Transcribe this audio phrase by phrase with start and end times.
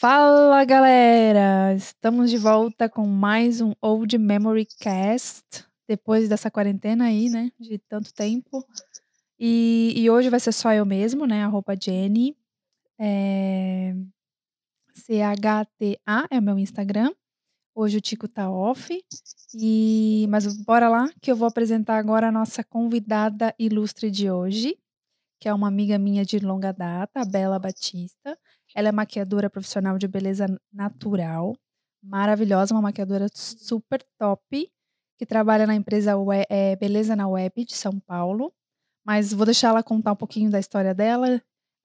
[0.00, 1.74] Fala galera!
[1.74, 7.50] Estamos de volta com mais um Old Memory Cast, depois dessa quarentena aí, né?
[7.58, 8.64] De tanto tempo.
[9.36, 11.42] E, e hoje vai ser só eu mesmo, né?
[11.42, 12.36] A roupa Jenny.
[12.96, 13.92] É...
[14.94, 17.12] CHTA é o meu Instagram.
[17.74, 19.04] Hoje o Tico tá off.
[19.52, 20.26] E...
[20.28, 24.78] Mas bora lá, que eu vou apresentar agora a nossa convidada ilustre de hoje,
[25.40, 28.38] que é uma amiga minha de longa data, a Bela Batista.
[28.74, 31.56] Ela é maquiadora profissional de beleza natural,
[32.02, 34.70] maravilhosa, uma maquiadora super top,
[35.18, 36.12] que trabalha na empresa
[36.48, 38.52] é, Beleza na Web de São Paulo.
[39.04, 41.42] Mas vou deixar ela contar um pouquinho da história dela,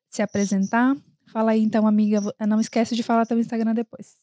[0.10, 0.96] se apresentar.
[1.32, 2.20] Fala aí então, amiga.
[2.48, 4.18] Não esquece de falar teu Instagram depois.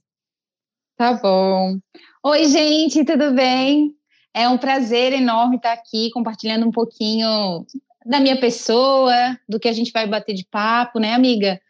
[0.97, 1.79] Tá bom.
[2.23, 3.97] Oi, gente, tudo bem?
[4.35, 7.67] É um prazer enorme estar aqui compartilhando um pouquinho
[8.05, 9.13] da minha pessoa,
[9.49, 11.61] do que a gente vai bater de papo, né, amiga?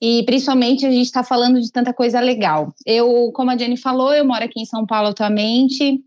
[0.00, 2.72] E principalmente a gente está falando de tanta coisa legal.
[2.86, 6.00] Eu, como a Jenny falou, eu moro aqui em São Paulo atualmente.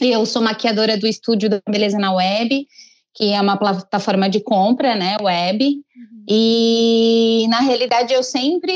[0.00, 2.66] Eu sou maquiadora do estúdio da Beleza na Web,
[3.14, 5.64] que é uma plataforma de compra, né, web.
[5.64, 6.24] Uhum.
[6.28, 8.72] E na realidade eu sempre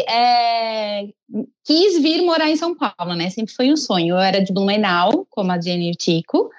[0.00, 1.06] é,
[1.64, 3.30] quis vir morar em São Paulo, né?
[3.30, 4.16] Sempre foi um sonho.
[4.16, 6.50] Eu era de Blumenau, como a Jenny e o Tico,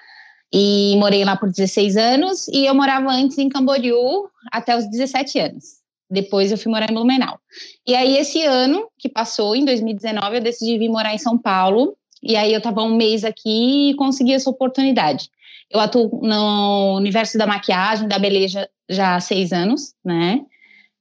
[0.52, 2.48] e morei lá por 16 anos.
[2.48, 5.85] E eu morava antes em Camboriú até os 17 anos.
[6.10, 7.40] Depois eu fui morar em Blumenau.
[7.88, 11.96] E aí, esse ano que passou, em 2019, eu decidi vir morar em São Paulo.
[12.22, 15.30] E aí, eu estava um mês aqui e consegui essa oportunidade.
[15.70, 20.42] Eu atuo no universo da maquiagem, da beleza, já há seis anos, né?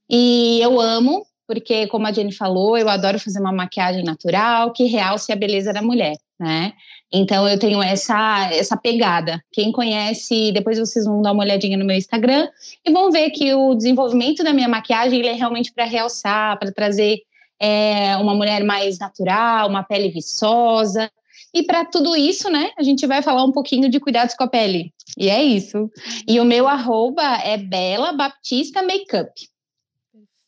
[0.09, 4.85] E eu amo, porque, como a Jenny falou, eu adoro fazer uma maquiagem natural que
[4.85, 6.73] realce a beleza da mulher, né?
[7.17, 9.41] Então eu tenho essa essa pegada.
[9.53, 12.49] Quem conhece, depois vocês vão dar uma olhadinha no meu Instagram
[12.85, 16.73] e vão ver que o desenvolvimento da minha maquiagem ele é realmente para realçar, para
[16.73, 17.21] trazer
[17.61, 21.09] é, uma mulher mais natural, uma pele viçosa.
[21.55, 24.49] E para tudo isso, né, a gente vai falar um pouquinho de cuidados com a
[24.49, 24.93] pele.
[25.17, 25.89] E é isso.
[26.27, 29.31] E o meu arroba é Bela Baptista Makeup.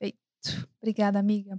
[0.00, 0.68] Perfeito.
[0.82, 1.56] Obrigada, amiga.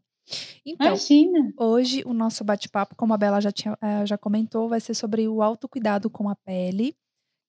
[0.66, 1.54] Então, Imagina.
[1.58, 5.28] hoje o nosso bate-papo, como a Bela já, tinha, eh, já comentou, vai ser sobre
[5.28, 6.96] o autocuidado com a pele,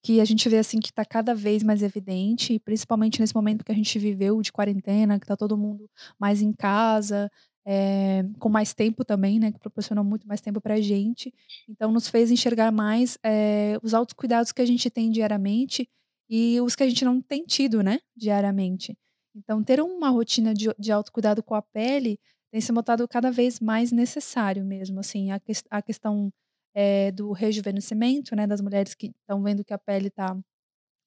[0.03, 3.71] que a gente vê assim que está cada vez mais evidente, principalmente nesse momento que
[3.71, 7.29] a gente viveu de quarentena, que está todo mundo mais em casa,
[7.65, 11.33] é, com mais tempo também, né, que proporcionou muito mais tempo para a gente.
[11.67, 15.87] Então, nos fez enxergar mais é, os autocuidados que a gente tem diariamente
[16.29, 18.97] e os que a gente não tem tido, né, diariamente.
[19.35, 22.19] Então, ter uma rotina de, de autocuidado com a pele
[22.51, 26.31] tem se mostrado cada vez mais necessário mesmo, assim, a, que, a questão
[26.73, 30.37] é, do rejuvenescimento, né, das mulheres que estão vendo que a pele está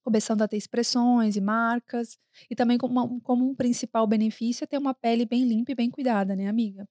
[0.05, 2.19] começando a ter expressões e marcas,
[2.51, 5.91] e também como, como um principal benefício é ter uma pele bem limpa e bem
[5.91, 6.87] cuidada, né, amiga?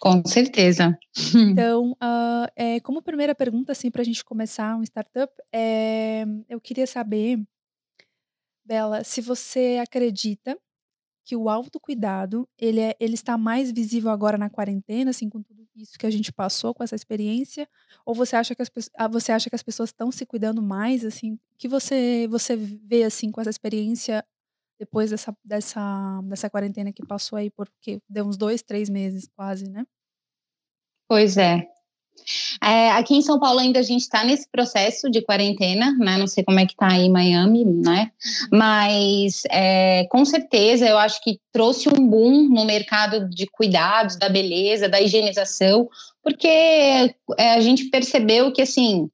[0.00, 0.98] Com certeza.
[1.58, 6.60] Então, uh, é, como primeira pergunta, assim, para a gente começar um startup, é, eu
[6.60, 7.42] queria saber,
[8.64, 10.58] Bela, se você acredita
[11.28, 15.62] que o autocuidado, ele, é, ele está mais visível agora na quarentena, assim, com tudo
[15.76, 17.68] isso que a gente passou, com essa experiência?
[18.06, 21.04] Ou você acha que as, ah, você acha que as pessoas estão se cuidando mais,
[21.04, 21.38] assim?
[21.58, 24.24] que você, você vê, assim, com essa experiência
[24.80, 29.68] depois dessa, dessa, dessa quarentena que passou aí, porque deu uns dois, três meses quase,
[29.68, 29.84] né?
[31.06, 31.66] Pois é.
[32.62, 36.16] É, aqui em São Paulo ainda a gente está nesse processo de quarentena, né?
[36.16, 38.10] Não sei como é que está aí Miami, né?
[38.52, 44.28] Mas é, com certeza eu acho que trouxe um boom no mercado de cuidados, da
[44.28, 45.88] beleza, da higienização,
[46.22, 49.08] porque é, a gente percebeu que assim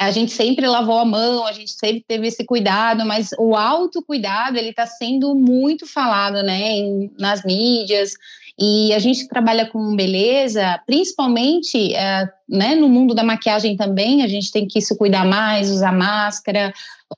[0.00, 4.56] a gente sempre lavou a mão, a gente sempre teve esse cuidado, mas o autocuidado
[4.56, 8.14] ele está sendo muito falado, né, em, nas mídias,
[8.58, 14.26] e a gente trabalha com beleza, principalmente é, né, no mundo da maquiagem também, a
[14.26, 16.72] gente tem que se cuidar mais, usar máscara,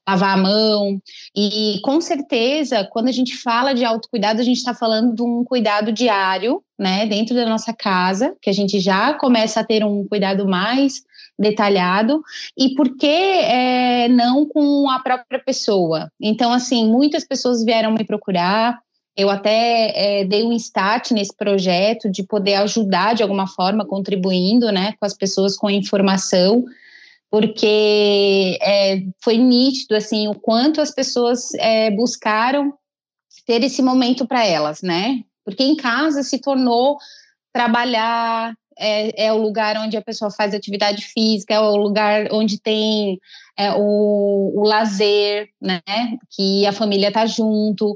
[0.09, 1.01] lavar a mão.
[1.35, 5.45] E com certeza, quando a gente fala de autocuidado, a gente está falando de um
[5.45, 10.07] cuidado diário, né, dentro da nossa casa, que a gente já começa a ter um
[10.07, 11.03] cuidado mais
[11.39, 12.23] detalhado
[12.57, 16.11] e por que é, não com a própria pessoa.
[16.21, 18.79] Então, assim, muitas pessoas vieram me procurar
[19.17, 24.71] eu até é, dei um start nesse projeto de poder ajudar de alguma forma, contribuindo
[24.73, 26.65] né, com as pessoas com informação,
[27.31, 32.73] porque é, foi nítido assim o quanto as pessoas é, buscaram
[33.47, 35.23] ter esse momento para elas, né?
[35.45, 36.99] Porque em casa se tornou
[37.53, 42.61] trabalhar, é, é, o lugar onde a pessoa faz atividade física, é o lugar onde
[42.61, 43.19] tem
[43.57, 45.81] é, o, o, lazer, né?
[46.31, 47.95] Que a família tá junto,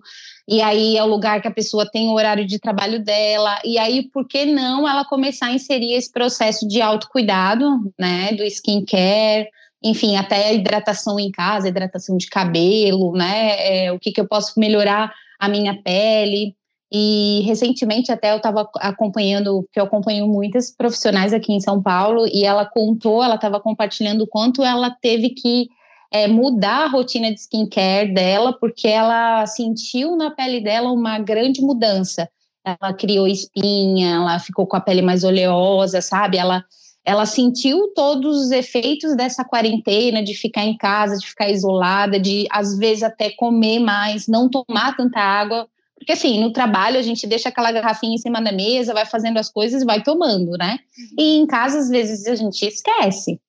[0.48, 3.78] e aí é o lugar que a pessoa tem o horário de trabalho dela, e
[3.78, 8.32] aí por que não ela começar a inserir esse processo de autocuidado, né?
[8.32, 9.48] Do skincare,
[9.82, 13.86] enfim, até a hidratação em casa, hidratação de cabelo, né?
[13.86, 16.54] É, o que, que eu posso melhorar a minha pele.
[16.98, 22.26] E recentemente até eu estava acompanhando, porque eu acompanho muitas profissionais aqui em São Paulo,
[22.26, 25.68] e ela contou, ela estava compartilhando o quanto ela teve que
[26.10, 31.60] é, mudar a rotina de skincare dela, porque ela sentiu na pele dela uma grande
[31.60, 32.30] mudança.
[32.64, 36.38] Ela criou espinha, ela ficou com a pele mais oleosa, sabe?
[36.38, 36.64] Ela,
[37.04, 42.46] ela sentiu todos os efeitos dessa quarentena, de ficar em casa, de ficar isolada, de
[42.50, 47.26] às vezes até comer mais, não tomar tanta água porque, assim, no trabalho a gente
[47.26, 50.78] deixa aquela garrafinha em cima da mesa, vai fazendo as coisas e vai tomando, né?
[50.98, 51.16] Uhum.
[51.18, 53.40] E em casa, às vezes, a gente esquece.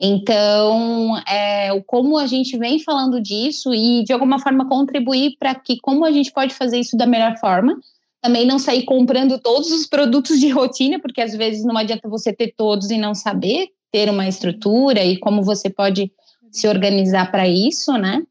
[0.00, 5.78] Então, é, como a gente vem falando disso e, de alguma forma, contribuir para que,
[5.80, 7.76] como a gente pode fazer isso da melhor forma,
[8.22, 12.32] também não sair comprando todos os produtos de rotina, porque às vezes não adianta você
[12.32, 16.12] ter todos e não saber ter uma estrutura e como você pode
[16.50, 18.22] se organizar para isso, né?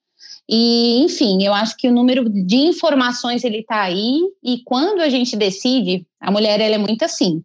[0.50, 5.10] E, enfim, eu acho que o número de informações ele está aí e quando a
[5.10, 7.44] gente decide, a mulher ela é muito assim.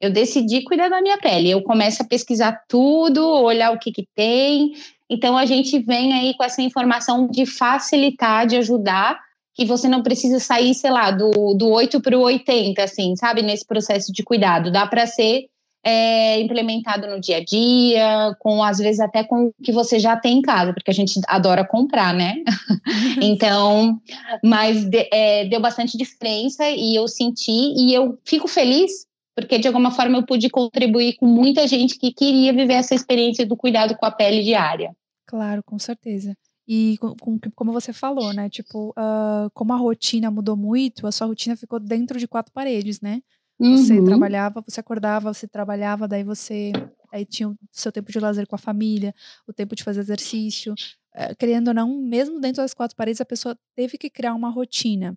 [0.00, 4.06] Eu decidi cuidar da minha pele, eu começo a pesquisar tudo, olhar o que que
[4.14, 4.74] tem.
[5.08, 9.18] Então a gente vem aí com essa informação de facilitar, de ajudar,
[9.54, 13.40] que você não precisa sair, sei lá, do, do 8 para o 80, assim, sabe,
[13.40, 14.70] nesse processo de cuidado.
[14.70, 15.46] Dá para ser
[15.84, 20.16] é, implementado no dia a dia, com às vezes até com o que você já
[20.16, 22.36] tem em casa, porque a gente adora comprar, né?
[23.22, 24.00] então,
[24.42, 29.66] mas de, é, deu bastante diferença e eu senti e eu fico feliz porque de
[29.66, 33.96] alguma forma eu pude contribuir com muita gente que queria viver essa experiência do cuidado
[33.96, 34.94] com a pele diária.
[35.26, 36.36] Claro, com certeza.
[36.66, 38.48] E com, com, como você falou, né?
[38.48, 43.00] Tipo, uh, como a rotina mudou muito, a sua rotina ficou dentro de quatro paredes,
[43.00, 43.20] né?
[43.58, 44.04] Você uhum.
[44.04, 46.72] trabalhava, você acordava, você trabalhava, daí você
[47.12, 49.14] aí tinha o seu tempo de lazer com a família,
[49.46, 50.74] o tempo de fazer exercício.
[51.14, 54.50] É, querendo ou não, mesmo dentro das quatro paredes, a pessoa teve que criar uma
[54.50, 55.16] rotina.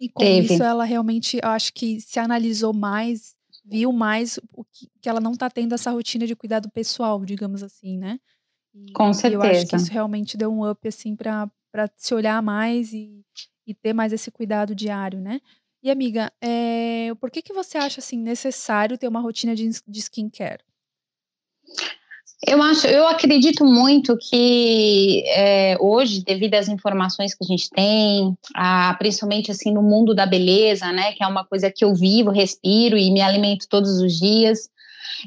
[0.00, 0.54] E com teve.
[0.54, 3.34] isso, ela realmente, eu acho que se analisou mais,
[3.64, 7.62] viu mais o que, que ela não está tendo essa rotina de cuidado pessoal, digamos
[7.62, 8.18] assim, né?
[8.74, 9.44] E, com certeza.
[9.44, 11.50] eu acho que isso realmente deu um up, assim, para
[11.96, 13.22] se olhar mais e,
[13.66, 15.40] e ter mais esse cuidado diário, né?
[15.82, 19.98] E amiga, é, por que, que você acha assim necessário ter uma rotina de, de
[20.00, 20.62] skincare?
[22.46, 28.36] Eu acho, eu acredito muito que é, hoje, devido às informações que a gente tem,
[28.54, 32.30] a, principalmente assim no mundo da beleza, né, que é uma coisa que eu vivo,
[32.30, 34.70] respiro e me alimento todos os dias,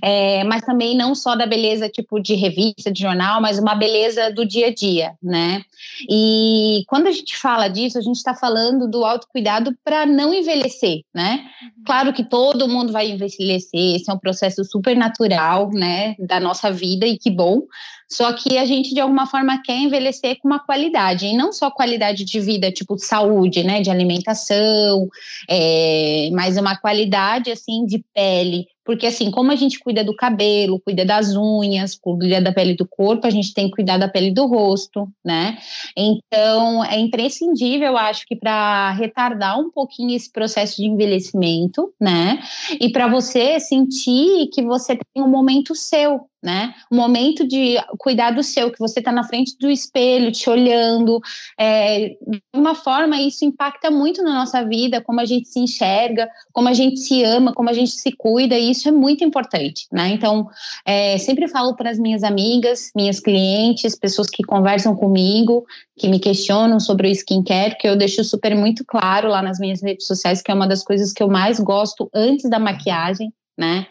[0.02, 4.32] é, mas também não só da beleza tipo de revista, de jornal, mas uma beleza
[4.32, 5.64] do dia a dia, né?
[6.10, 11.02] E quando a gente fala disso, a gente está falando do autocuidado para não envelhecer,
[11.14, 11.46] né?
[11.62, 11.84] Uhum.
[11.86, 16.72] Claro que todo mundo vai envelhecer, esse é um processo super natural, né, da nossa
[16.72, 17.62] vida e que bom.
[18.10, 21.72] Só que a gente, de alguma forma, quer envelhecer com uma qualidade, e não só
[21.72, 25.08] qualidade de vida, tipo saúde, né, de alimentação,
[25.50, 30.80] é, mas uma qualidade, assim, de pele, porque assim, como a gente cuida do cabelo,
[30.80, 34.32] cuida das unhas, cuida da pele do corpo, a gente tem que cuidar da pele
[34.32, 35.58] do rosto, né?
[35.96, 42.42] Então, é imprescindível, eu acho que para retardar um pouquinho esse processo de envelhecimento, né?
[42.80, 46.74] E para você sentir que você tem um momento seu, né?
[46.92, 51.20] Um momento de cuidar do seu, que você está na frente do espelho, te olhando.
[51.60, 56.28] É, de uma forma, isso impacta muito na nossa vida, como a gente se enxerga,
[56.52, 59.88] como a gente se ama, como a gente se cuida, e isso é muito importante,
[59.92, 60.10] né?
[60.10, 60.48] Então,
[60.86, 65.66] é, sempre falo para as minhas amigas, minhas clientes, pessoas que conversam comigo,
[65.98, 69.82] que me questionam sobre o skincare, que eu deixo super muito claro lá nas minhas
[69.82, 73.88] redes sociais, que é uma das coisas que eu mais gosto antes da maquiagem, né?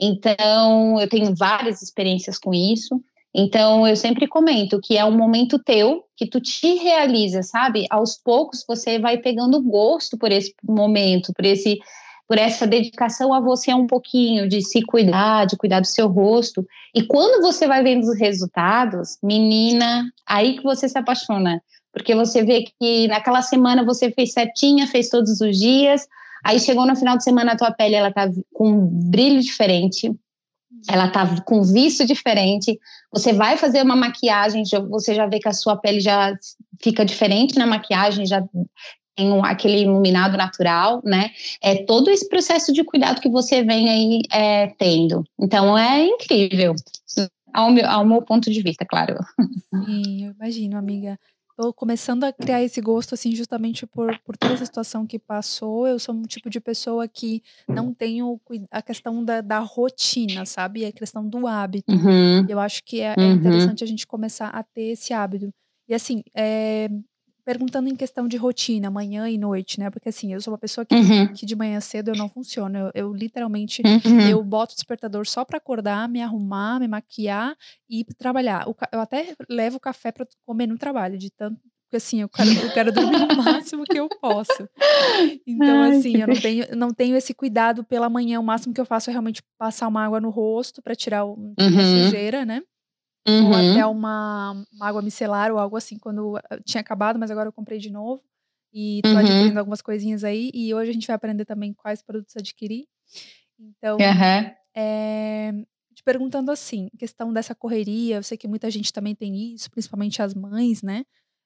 [0.00, 3.00] Então, eu tenho várias experiências com isso.
[3.34, 7.86] Então, eu sempre comento que é um momento teu, que tu te realiza, sabe?
[7.90, 11.78] Aos poucos você vai pegando gosto por esse momento, por esse
[12.26, 16.66] por essa dedicação a você um pouquinho de se cuidar, de cuidar do seu rosto.
[16.94, 22.42] E quando você vai vendo os resultados, menina, aí que você se apaixona, porque você
[22.42, 26.06] vê que naquela semana você fez certinha, fez todos os dias,
[26.44, 30.14] Aí chegou no final de semana, a tua pele ela tá com um brilho diferente,
[30.88, 32.78] ela tá com visto diferente.
[33.10, 36.36] Você vai fazer uma maquiagem, você já vê que a sua pele já
[36.82, 38.44] fica diferente na maquiagem, já
[39.16, 41.30] tem um, aquele iluminado natural, né?
[41.62, 45.24] É todo esse processo de cuidado que você vem aí é, tendo.
[45.38, 46.74] Então é incrível,
[47.52, 49.16] ao meu, ao meu ponto de vista, claro.
[49.86, 51.18] Sim, eu imagino, amiga.
[51.56, 55.86] Tô começando a criar esse gosto, assim, justamente por, por toda essa situação que passou.
[55.86, 58.40] Eu sou um tipo de pessoa que não tenho
[58.72, 60.82] a questão da, da rotina, sabe?
[60.82, 61.92] É a questão do hábito.
[61.92, 62.44] Uhum.
[62.48, 63.32] Eu acho que é, é Uhum.
[63.34, 65.48] interessante a gente começar a ter esse hábito.
[65.88, 66.88] E assim, é,
[67.44, 69.90] perguntando em questão de rotina, manhã e noite, né?
[69.90, 71.32] Porque assim, eu sou uma pessoa que, Uhum.
[71.34, 72.78] que de manhã cedo eu não funciono.
[72.78, 74.28] Eu, eu literalmente Uhum.
[74.28, 77.54] eu boto o despertador só pra acordar, me arrumar, me maquiar
[77.88, 78.68] e ir trabalhar.
[78.68, 82.50] O eu até levo café pra comer no trabalho, de tanto porque assim, eu quero,
[82.50, 84.66] eu quero dormir o máximo que eu posso.
[85.46, 88.40] Então, Ai, assim, eu não tenho, não tenho esse cuidado pela manhã.
[88.40, 91.54] O máximo que eu faço é realmente passar uma água no rosto pra tirar o-
[91.58, 92.04] a Uhum.
[92.04, 92.62] sujeira, né?
[93.40, 93.56] Ou Uhum.
[93.56, 97.52] até uma, uma água micelar ou algo assim, quando eh, tinha acabado, mas agora eu
[97.52, 98.22] comprei de novo.
[98.72, 99.18] E tô Uhum.
[99.18, 100.50] adquirindo algumas coisinhas aí.
[100.54, 102.86] E hoje a gente vai aprender também quais produtos adquirir.
[103.58, 104.54] Então, Aham.
[104.76, 105.52] é,
[105.94, 110.22] te perguntando assim, questão dessa correria, eu sei que muita gente também tem isso, principalmente
[110.22, 111.04] as mães, né?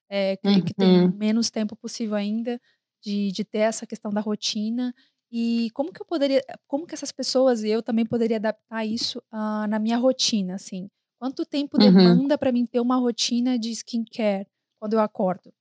[0.09, 1.13] É, creio que tem Uhum.
[1.13, 2.59] menos tempo possível ainda
[3.03, 4.93] de, de ter essa questão da rotina.
[5.31, 9.21] E como que eu poderia, como que essas pessoas e eu também poderia adaptar isso
[9.31, 10.89] ah, na minha rotina, assim?
[11.19, 11.91] Quanto tempo Uhum.
[11.91, 14.47] demanda para mim ter uma rotina de skincare
[14.79, 15.51] quando eu acordo?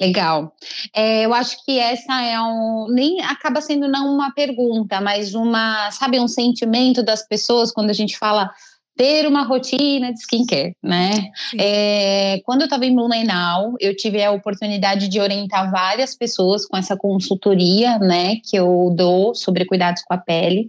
[0.00, 0.52] Legal.
[0.92, 2.88] É, eu acho que essa é um.
[2.90, 7.94] Nem acaba sendo não uma pergunta, mas uma, sabe, um sentimento das pessoas quando a
[7.94, 8.50] gente fala
[8.96, 11.10] ter uma rotina de skincare, né?
[11.58, 16.76] É, quando eu estava em Blumenau, eu tive a oportunidade de orientar várias pessoas com
[16.76, 20.68] essa consultoria, né, que eu dou sobre cuidados com a pele.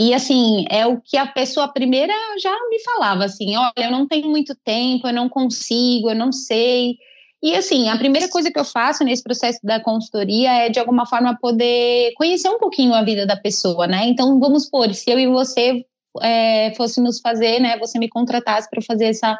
[0.00, 4.08] E assim, é o que a pessoa primeira já me falava assim: olha, eu não
[4.08, 6.96] tenho muito tempo, eu não consigo, eu não sei.
[7.42, 11.04] E assim, a primeira coisa que eu faço nesse processo da consultoria é de alguma
[11.04, 14.06] forma poder conhecer um pouquinho a vida da pessoa, né?
[14.06, 15.84] Então, vamos supor, se eu e você
[16.22, 17.78] é, fôssemos fazer, né?
[17.78, 19.38] Você me contratasse para fazer essa,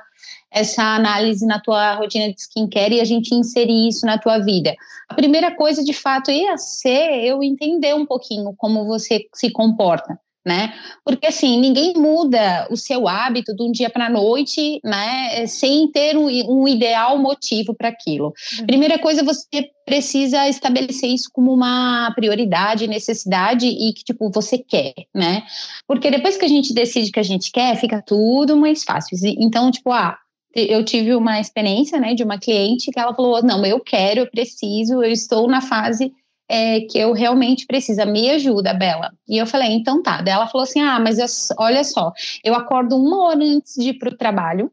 [0.51, 4.75] essa análise na tua rotina de skincare e a gente inserir isso na tua vida.
[5.09, 10.21] A primeira coisa, de fato, ia ser eu entender um pouquinho como você se comporta
[10.45, 10.73] né?
[11.05, 15.47] Porque assim, ninguém muda o seu hábito de um dia para a noite, né?
[15.47, 18.33] Sem ter um, um ideal motivo para aquilo.
[18.59, 18.67] Uhum.
[18.67, 24.95] Primeira coisa, você precisa estabelecer isso como uma prioridade, necessidade e que, tipo, você quer,
[25.15, 25.43] né?
[25.87, 29.19] Porque depois que a gente decide que a gente quer, fica tudo mais fácil.
[29.39, 30.17] Então, tipo, ah,
[30.55, 34.31] eu tive uma experiência, né, de uma cliente que ela falou: não, eu quero, eu
[34.31, 36.13] preciso, eu estou na fase
[36.51, 39.13] é, que eu realmente preciso, me ajuda, Bela.
[39.29, 40.21] E eu falei, então tá.
[40.21, 41.27] Daí ela falou assim: ah, mas eu,
[41.57, 44.71] olha só, eu acordo uma hora antes de ir para o trabalho.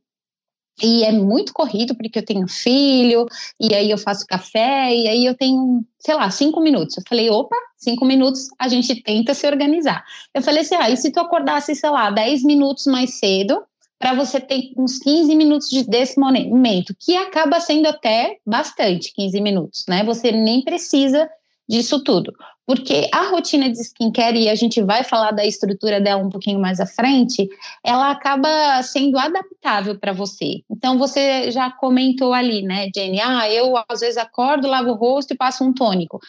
[0.81, 3.25] E é muito corrido, porque eu tenho filho,
[3.59, 6.97] e aí eu faço café, e aí eu tenho, sei lá, cinco minutos.
[6.97, 10.03] Eu falei, opa, cinco minutos, a gente tenta se organizar.
[10.35, 13.59] Eu falei assim, ah, e se tu acordasse, sei lá, dez minutos mais cedo,
[13.97, 15.83] para você ter uns 15 minutos de,
[16.19, 20.03] momento, que acaba sendo até bastante, 15 minutos, né?
[20.03, 21.27] Você nem precisa
[21.67, 22.33] disso tudo.
[22.67, 26.59] Porque a rotina de skincare, e a gente vai falar da estrutura dela um pouquinho
[26.59, 27.47] mais à frente,
[27.81, 30.63] ela acaba sendo adaptável para você.
[30.69, 33.21] Então, você já comentou ali, né, Jenny?
[33.21, 36.19] Ah, eu às vezes acordo, lavo o rosto e passo um tônico.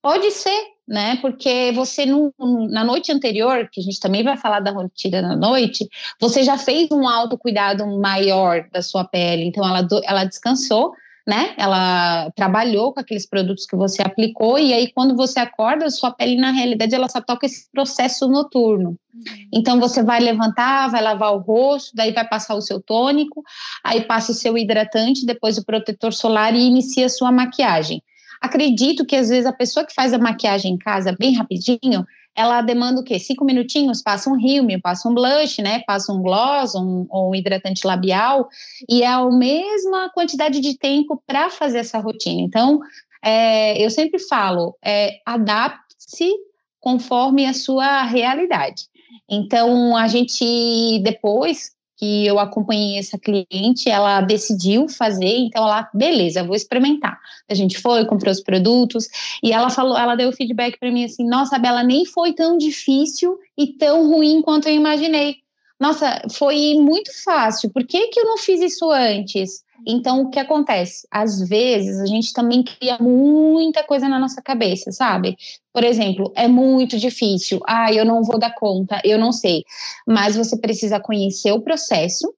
[0.00, 1.16] Pode ser, né?
[1.16, 2.32] Porque você, no,
[2.70, 5.88] na noite anterior, que a gente também vai falar da rotina da noite,
[6.20, 9.46] você já fez um autocuidado maior da sua pele.
[9.46, 10.92] Então, ela, ela descansou
[11.28, 11.52] né?
[11.58, 16.36] Ela trabalhou com aqueles produtos que você aplicou e aí quando você acorda, sua pele
[16.36, 18.96] na realidade ela só toca esse processo noturno.
[19.12, 19.24] Uhum.
[19.52, 23.44] Então você vai levantar, vai lavar o rosto, daí vai passar o seu tônico,
[23.84, 28.02] aí passa o seu hidratante, depois o protetor solar e inicia a sua maquiagem.
[28.40, 32.06] Acredito que às vezes a pessoa que faz a maquiagem em casa bem rapidinho,
[32.38, 33.18] ela demanda o quê?
[33.18, 35.82] Cinco minutinhos, passa um rímel, passa um blush, né?
[35.84, 38.48] Passa um gloss, um, um hidratante labial,
[38.88, 42.40] e é a mesma quantidade de tempo para fazer essa rotina.
[42.40, 42.78] Então,
[43.20, 46.32] é, eu sempre falo, é, adapte-se
[46.78, 48.84] conforme a sua realidade.
[49.28, 56.44] Então, a gente, depois que eu acompanhei essa cliente, ela decidiu fazer, então ela, beleza,
[56.44, 57.18] vou experimentar.
[57.50, 59.08] A gente foi, comprou os produtos
[59.42, 63.36] e ela falou, ela deu feedback para mim assim: "Nossa, Bela, nem foi tão difícil
[63.56, 65.36] e tão ruim quanto eu imaginei.
[65.80, 67.70] Nossa, foi muito fácil.
[67.70, 71.06] Por que que eu não fiz isso antes?" Então, o que acontece?
[71.10, 75.36] Às vezes, a gente também cria muita coisa na nossa cabeça, sabe?
[75.72, 77.60] Por exemplo, é muito difícil.
[77.66, 79.64] Ah, eu não vou dar conta, eu não sei.
[80.06, 82.34] Mas você precisa conhecer o processo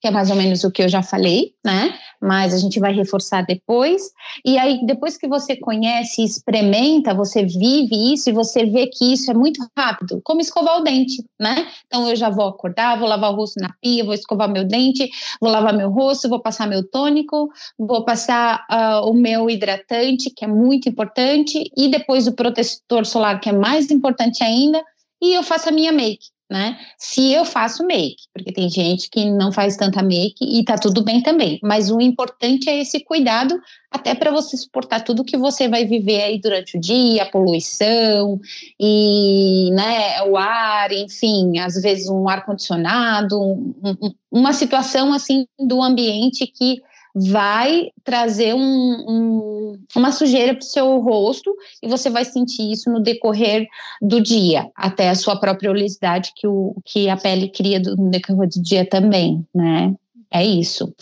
[0.00, 1.94] que é mais ou menos o que eu já falei, né?
[2.20, 4.10] Mas a gente vai reforçar depois.
[4.44, 9.30] E aí, depois que você conhece, experimenta, você vive isso e você vê que isso
[9.30, 11.66] é muito rápido, como escovar o dente, né?
[11.86, 15.10] Então eu já vou acordar, vou lavar o rosto na pia, vou escovar meu dente,
[15.40, 20.44] vou lavar meu rosto, vou passar meu tônico, vou passar uh, o meu hidratante, que
[20.44, 24.82] é muito importante, e depois o protetor solar, que é mais importante ainda,
[25.20, 26.78] e eu faço a minha make né?
[26.98, 31.02] Se eu faço make, porque tem gente que não faz tanta make e tá tudo
[31.02, 31.58] bem também.
[31.62, 33.58] Mas o importante é esse cuidado,
[33.90, 38.38] até para você suportar tudo que você vai viver aí durante o dia, a poluição
[38.78, 45.46] e, né, o ar, enfim, às vezes um ar condicionado, um, um, uma situação assim
[45.58, 46.82] do ambiente que
[47.14, 52.90] vai trazer um, um, uma sujeira para o seu rosto e você vai sentir isso
[52.90, 53.66] no decorrer
[54.00, 58.48] do dia, até a sua própria oleosidade que, o, que a pele cria no decorrer
[58.48, 59.94] do dia também, né?
[60.30, 60.94] É isso.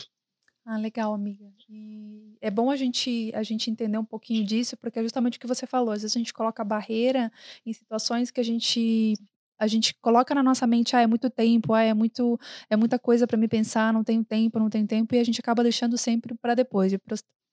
[0.67, 1.51] Ah, legal, amiga.
[1.69, 5.41] E é bom a gente, a gente entender um pouquinho disso, porque é justamente o
[5.41, 5.93] que você falou.
[5.93, 7.31] Às vezes a gente coloca barreira
[7.65, 9.15] em situações que a gente
[9.61, 12.41] a gente coloca na nossa mente, ah, é muito tempo, ah, é muito
[12.71, 15.39] é muita coisa para me pensar, não tenho tempo, não tenho tempo, e a gente
[15.39, 17.01] acaba deixando sempre para depois, e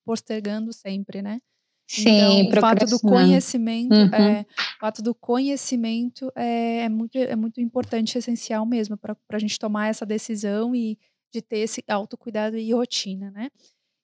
[0.06, 1.40] postergando sempre, né?
[1.90, 4.14] Sim, então, o fato do conhecimento, uhum.
[4.14, 4.46] é,
[4.76, 9.60] o fato do conhecimento é, é, muito, é muito importante, essencial mesmo, para a gente
[9.60, 10.98] tomar essa decisão e
[11.34, 13.50] de ter esse autocuidado e rotina, né?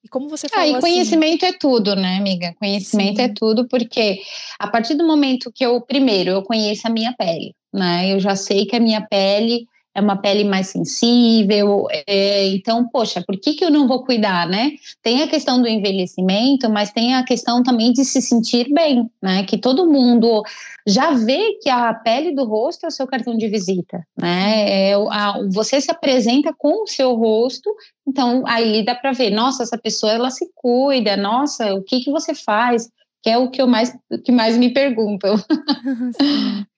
[0.03, 0.65] E como você falou.
[0.65, 2.53] Ah, e assim conhecimento assim, é tudo, né, amiga?
[2.59, 3.31] Conhecimento é sim.
[3.31, 4.21] é tudo, porque
[4.59, 8.13] a partir do momento que eu, primeiro, eu conheço a minha pele, né?
[8.13, 13.23] Eu já sei que a minha pele é uma pele mais sensível, é, então, poxa,
[13.25, 14.71] por que, que eu não vou cuidar, né?
[15.03, 19.43] Tem a questão do envelhecimento, mas tem a questão também de se sentir bem, né?
[19.43, 20.41] Que todo mundo
[20.87, 24.89] já vê que a pele do rosto é o seu cartão de visita, né?
[24.89, 27.69] É, a, você se apresenta com o seu rosto,
[28.07, 32.11] então aí dá para ver, nossa, essa pessoa ela se cuida, nossa, o que que
[32.11, 32.89] você faz?
[33.21, 35.35] Que é o que eu mais que mais me perguntam.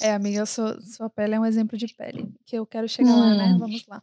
[0.00, 3.18] É, amiga, sou, sua pele é um exemplo de pele, que eu quero chegar hum.
[3.18, 3.44] lá, né?
[3.46, 3.58] Hum.
[3.58, 4.00] Vamos lá.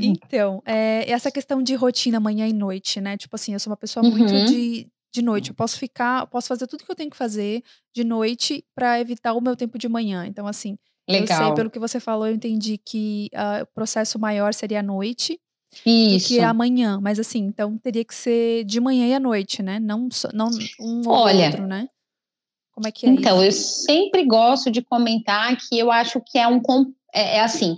[0.00, 3.16] então, é, essa questão de rotina manhã e noite, né?
[3.16, 4.10] Tipo assim, eu sou uma pessoa uhum.
[4.10, 5.50] muito de, de noite.
[5.50, 7.62] Eu posso ficar, posso fazer tudo que eu tenho que fazer
[7.94, 10.26] de noite para evitar o meu tempo de manhã.
[10.26, 10.76] Então, assim,
[11.08, 11.40] Legal.
[11.40, 14.82] eu sei, pelo que você falou, eu entendi que uh, o processo maior seria a
[14.82, 15.38] noite.
[15.86, 16.26] Isso.
[16.26, 19.78] Do que amanhã, mas assim, então teria que ser de manhã e à noite, né?
[19.78, 21.88] Não, não um ou Olha, outro, né?
[22.80, 23.46] Como é que é Então, isso?
[23.46, 23.52] eu
[23.92, 26.62] sempre gosto de comentar que eu acho que é um
[27.12, 27.76] é, é assim,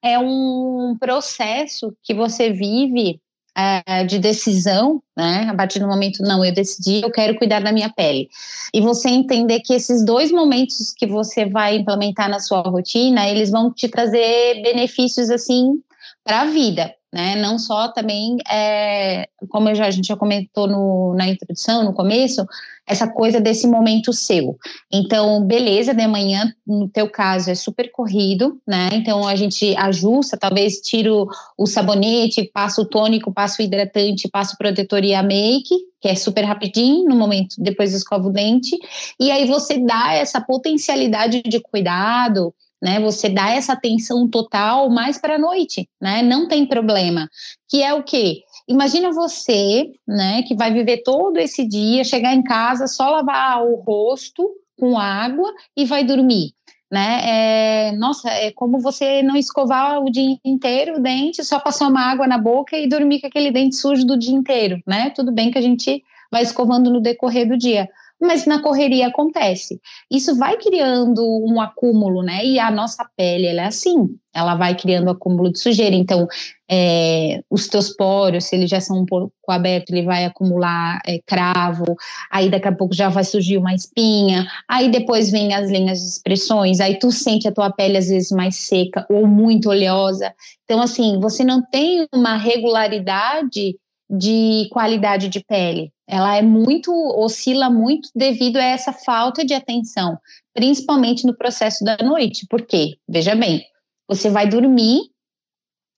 [0.00, 3.20] é um processo que você vive
[3.56, 5.48] é, de decisão, né?
[5.50, 8.28] A partir do momento, não, eu decidi, eu quero cuidar da minha pele.
[8.72, 13.50] E você entender que esses dois momentos que você vai implementar na sua rotina, eles
[13.50, 15.82] vão te trazer benefícios assim
[16.22, 17.36] para a vida né?
[17.36, 22.44] Não só também, é, como já, a gente já comentou no, na introdução, no começo,
[22.84, 24.58] essa coisa desse momento seu.
[24.92, 28.90] Então, beleza, de manhã, no teu caso, é super corrido, né?
[28.94, 34.54] Então, a gente ajusta, talvez tiro o sabonete, passo o tônico, passo o hidratante, passo
[34.54, 38.76] o protetor e a make, que é super rapidinho, no momento, depois escova o dente,
[39.20, 42.52] e aí você dá essa potencialidade de cuidado,
[42.84, 43.00] né?
[43.00, 46.20] Você dá essa atenção total mais para a noite, né?
[46.20, 47.30] Não tem problema.
[47.66, 48.42] Que é o quê?
[48.68, 53.76] Imagina você, né, que vai viver todo esse dia, chegar em casa, só lavar o
[53.76, 54.46] rosto
[54.78, 56.52] com água e vai dormir.
[56.92, 57.20] Né?
[57.24, 62.02] É, nossa, é como você não escovar o dia inteiro o dente, só passar uma
[62.02, 65.10] água na boca e dormir com aquele dente sujo do dia inteiro, né?
[65.10, 67.88] Tudo bem que a gente vai escovando no decorrer do dia,
[68.24, 69.80] mas na correria acontece.
[70.10, 72.44] Isso vai criando um acúmulo, né?
[72.44, 75.94] E a nossa pele, ela é assim, ela vai criando acúmulo de sujeira.
[75.94, 76.26] Então,
[76.68, 81.20] é, os teus poros, se eles já são um pouco abertos, ele vai acumular é,
[81.24, 81.84] cravo,
[82.30, 86.06] aí daqui a pouco já vai surgir uma espinha, aí depois vem as linhas de
[86.06, 90.34] expressões, aí tu sente a tua pele às vezes mais seca ou muito oleosa.
[90.64, 93.76] Então, assim, você não tem uma regularidade
[94.10, 95.93] de qualidade de pele.
[96.06, 100.18] Ela é muito, oscila muito devido a essa falta de atenção,
[100.52, 102.46] principalmente no processo da noite.
[102.48, 102.96] Por quê?
[103.08, 103.64] Veja bem,
[104.06, 105.00] você vai dormir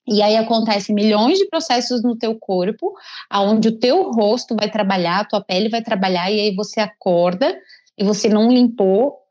[0.09, 2.95] e aí acontece milhões de processos no teu corpo,
[3.29, 7.59] aonde o teu rosto vai trabalhar, a tua pele vai trabalhar e aí você acorda
[7.99, 9.26] e você não limpou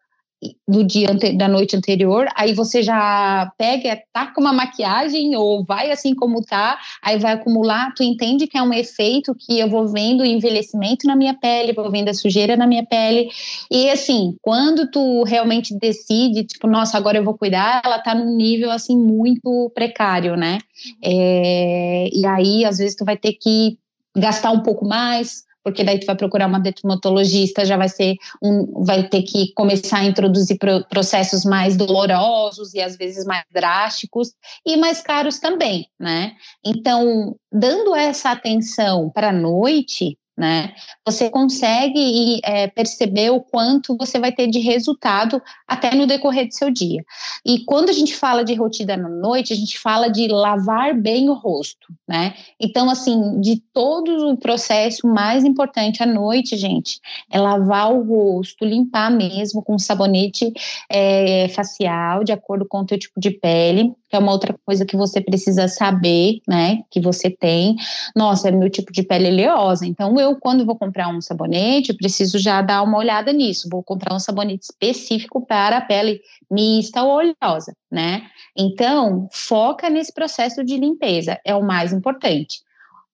[0.68, 5.92] do dia da noite anterior, aí você já pega, tá com uma maquiagem ou vai
[5.92, 9.88] assim como tá, aí vai acumular, tu entende que é um efeito que eu vou
[9.88, 13.30] vendo o envelhecimento na minha pele, vou vendo a sujeira na minha pele,
[13.72, 18.36] e assim, quando tu realmente decide, tipo, nossa, agora eu vou cuidar, ela tá num
[18.36, 20.60] nível assim muito precário, né?
[21.04, 23.78] É, e aí, às vezes, tu vai ter que
[24.16, 28.84] gastar um pouco mais, porque daí tu vai procurar uma dermatologista, já vai ser um,
[28.84, 34.32] vai ter que começar a introduzir processos mais dolorosos e às vezes mais drásticos
[34.64, 36.34] e mais caros também, né?
[36.64, 40.74] Então, dando essa atenção para a noite, né?
[41.06, 46.54] Você consegue é, perceber o quanto você vai ter de resultado até no decorrer do
[46.54, 47.04] seu dia.
[47.46, 51.30] E quando a gente fala de rotina na noite, a gente fala de lavar bem
[51.30, 52.34] o rosto, né?
[52.60, 57.00] Então, assim, de todo o processo, mais importante à noite, gente,
[57.32, 60.52] é lavar o rosto, limpar mesmo com sabonete
[60.90, 64.98] é, facial, de acordo com o teu tipo de pele, é uma outra coisa que
[64.98, 66.80] você precisa saber, né?
[66.90, 67.76] Que você tem.
[68.16, 72.38] Nossa, é meu tipo de pele oleosa, então eu, quando vou comprar um sabonete, preciso
[72.40, 73.70] já dar uma olhada nisso.
[73.72, 78.24] Vou comprar um sabonete específico para a pele mista ou oleosa, né?
[78.58, 82.66] Então, foca nesse processo de limpeza, é o mais importante.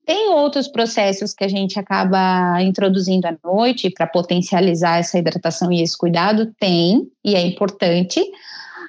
[0.06, 5.82] Tem outros processos que a gente acaba introduzindo à noite para potencializar essa hidratação e
[5.82, 6.54] esse cuidado?
[6.60, 8.22] Tem, e é importante,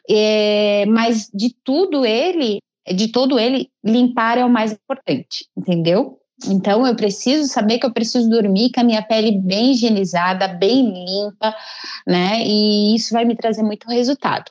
[0.08, 2.58] é, mas de tudo ele,
[2.94, 6.18] de todo ele, limpar é o mais importante, entendeu?
[6.46, 10.92] Então, eu preciso saber que eu preciso dormir com a minha pele bem higienizada, bem
[10.92, 11.54] limpa,
[12.06, 12.42] né?
[12.44, 14.50] E isso vai me trazer muito resultado.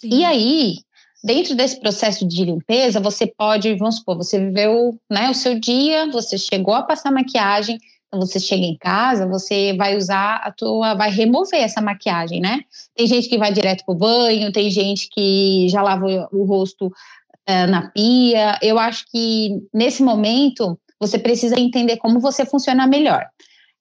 [0.00, 0.10] Sim.
[0.10, 0.76] E aí,
[1.24, 6.10] dentro desse processo de limpeza, você pode, vamos supor, você viveu né, o seu dia,
[6.10, 7.78] você chegou a passar maquiagem,
[8.12, 12.60] você chega em casa, você vai usar a tua, vai remover essa maquiagem, né?
[12.94, 17.66] Tem gente que vai direto pro banho, tem gente que já lava o rosto uh,
[17.68, 18.58] na pia.
[18.62, 23.26] Eu acho que nesse momento você precisa entender como você funciona melhor.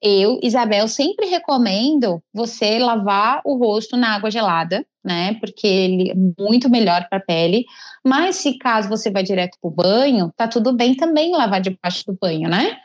[0.01, 5.33] Eu, Isabel, sempre recomendo você lavar o rosto na água gelada, né?
[5.39, 7.65] Porque ele é muito melhor para a pele.
[8.05, 12.05] Mas se caso você vai direto para o banho, tá tudo bem também lavar debaixo
[12.05, 12.77] do banho, né?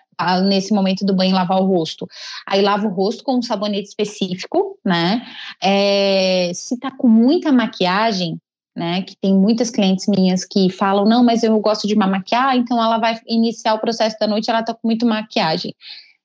[0.44, 2.06] Nesse momento do banho lavar o rosto.
[2.46, 5.22] Aí lava o rosto com um sabonete específico, né?
[5.62, 8.38] É, se tá com muita maquiagem,
[8.74, 9.02] né?
[9.02, 12.82] Que tem muitas clientes minhas que falam, não, mas eu gosto de me maquiar, então
[12.82, 15.74] ela vai iniciar o processo da noite, ela tá com muito maquiagem.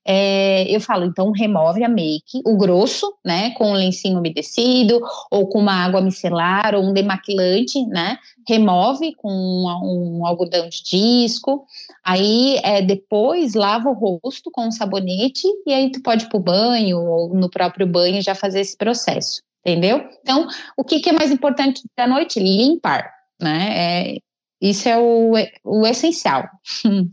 [0.09, 5.49] É, eu falo, então remove a make, o grosso, né, com um lencinho umedecido, ou
[5.49, 8.17] com uma água micelar, ou um demaquilante, né,
[8.47, 11.65] remove com um, um algodão de disco,
[12.05, 16.39] aí é, depois lava o rosto com um sabonete, e aí tu pode ir pro
[16.39, 20.07] banho, ou no próprio banho já fazer esse processo entendeu?
[20.21, 22.39] Então, o que, que é mais importante da noite?
[22.39, 24.13] Limpar, né?
[24.13, 24.17] É,
[24.61, 25.33] isso é o,
[25.65, 26.47] o essencial.
[26.71, 27.09] Sim,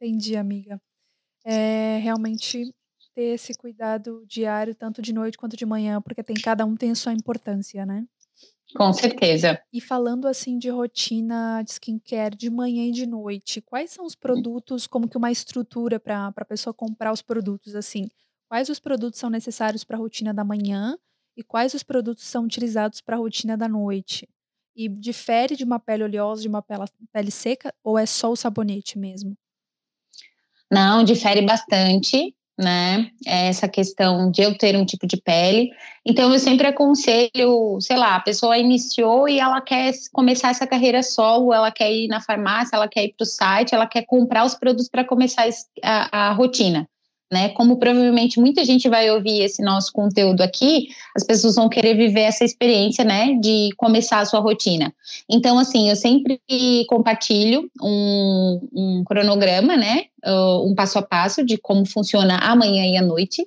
[0.00, 0.80] entendi, amiga.
[1.48, 2.74] É realmente
[3.14, 6.90] ter esse cuidado diário, tanto de noite quanto de manhã, porque tem cada um tem
[6.90, 8.04] a sua importância, né?
[8.76, 9.60] Com certeza.
[9.72, 14.14] E falando assim de rotina de skincare de manhã e de noite, quais são os
[14.14, 18.04] produtos, como que uma estrutura para a pessoa comprar os produtos assim?
[18.48, 20.96] Quais os produtos são necessários para a rotina da manhã
[21.36, 24.28] e quais os produtos são utilizados para a rotina da noite?
[24.74, 28.98] E difere de uma pele oleosa de uma pele seca ou é só o sabonete
[28.98, 29.36] mesmo?
[30.70, 33.10] Não, difere bastante, né?
[33.26, 35.70] Essa questão de eu ter um tipo de pele.
[36.04, 41.02] Então, eu sempre aconselho, sei lá, a pessoa iniciou e ela quer começar essa carreira
[41.02, 44.44] solo, ela quer ir na farmácia, ela quer ir para o site, ela quer comprar
[44.44, 45.46] os produtos para começar
[45.82, 46.88] a, a rotina
[47.32, 47.48] né?
[47.50, 52.22] Como provavelmente muita gente vai ouvir esse nosso conteúdo aqui, as pessoas vão querer viver
[52.22, 54.94] essa experiência, né, de começar a sua rotina.
[55.28, 56.40] Então, assim, eu sempre
[56.88, 60.04] compartilho um, um cronograma, né,
[60.64, 63.46] um passo a passo de como funciona a manhã e a noite.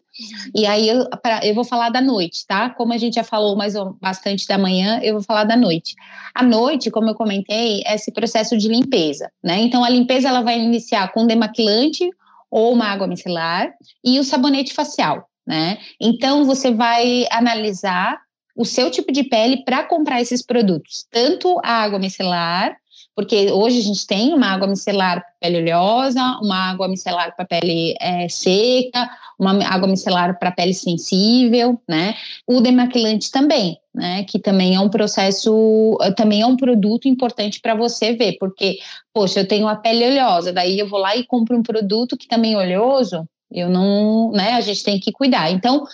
[0.56, 2.70] E aí eu, pra, eu vou falar da noite, tá?
[2.70, 5.96] Como a gente já falou mais bastante da manhã, eu vou falar da noite.
[6.34, 9.60] A noite, como eu comentei, é esse processo de limpeza, né?
[9.60, 12.10] Então a limpeza ela vai iniciar com demaquilante
[12.50, 13.72] ou uma água micelar
[14.04, 15.78] e o sabonete facial, né?
[16.00, 18.20] Então você vai analisar
[18.56, 22.76] o seu tipo de pele para comprar esses produtos, tanto a água micelar,
[23.16, 27.46] porque hoje a gente tem uma água micelar para pele oleosa, uma água micelar para
[27.46, 32.16] pele é, seca, uma água micelar para pele sensível, né?
[32.48, 34.24] O demaquilante também, né?
[34.24, 38.80] Que também é um processo, também é um produto importante para você ver, porque,
[39.14, 42.28] poxa, eu tenho a pele oleosa, daí eu vou lá e compro um produto que
[42.28, 44.54] também é oleoso, eu não, né?
[44.54, 45.52] A gente tem que cuidar.
[45.52, 45.86] Então,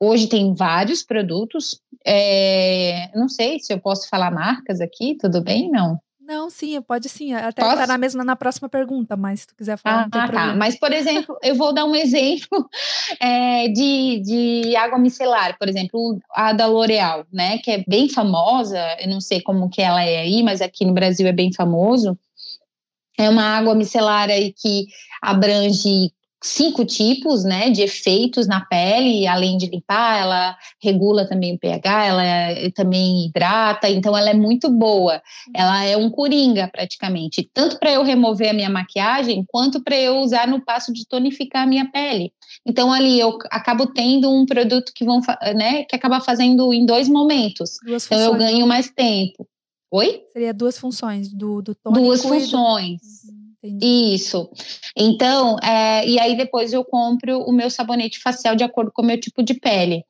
[0.00, 1.80] Hoje tem vários produtos.
[2.06, 5.70] É, não sei se eu posso falar marcas aqui, tudo bem?
[5.70, 5.98] Não.
[6.26, 7.34] Não, sim, pode sim.
[7.34, 7.76] Até Posso?
[7.76, 10.28] tá na mesma na próxima pergunta, mas se tu quiser falar, ah, não tem ah,
[10.28, 10.56] Tá.
[10.56, 12.66] Mas, por exemplo, eu vou dar um exemplo
[13.20, 17.58] é, de, de água micelar, por exemplo, a da L'Oréal, né?
[17.58, 20.94] Que é bem famosa, eu não sei como que ela é aí, mas aqui no
[20.94, 22.18] Brasil é bem famoso.
[23.18, 24.86] É uma água micelar aí que
[25.20, 26.10] abrange
[26.44, 32.04] cinco tipos, né, de efeitos na pele, além de limpar, ela regula também o pH,
[32.04, 35.22] ela é, também hidrata, então ela é muito boa.
[35.54, 40.18] Ela é um coringa praticamente, tanto para eu remover a minha maquiagem, quanto para eu
[40.18, 42.30] usar no passo de tonificar a minha pele.
[42.66, 45.20] Então ali eu acabo tendo um produto que vão,
[45.54, 47.78] né, que acaba fazendo em dois momentos.
[47.86, 49.48] Duas então eu ganho mais tempo.
[49.90, 50.24] Oi?
[50.30, 53.00] Seria duas funções do do tônico Duas funções.
[53.24, 53.43] Do...
[53.80, 54.50] Isso.
[54.94, 59.06] Então, é, e aí depois eu compro o meu sabonete facial de acordo com o
[59.06, 60.04] meu tipo de pele.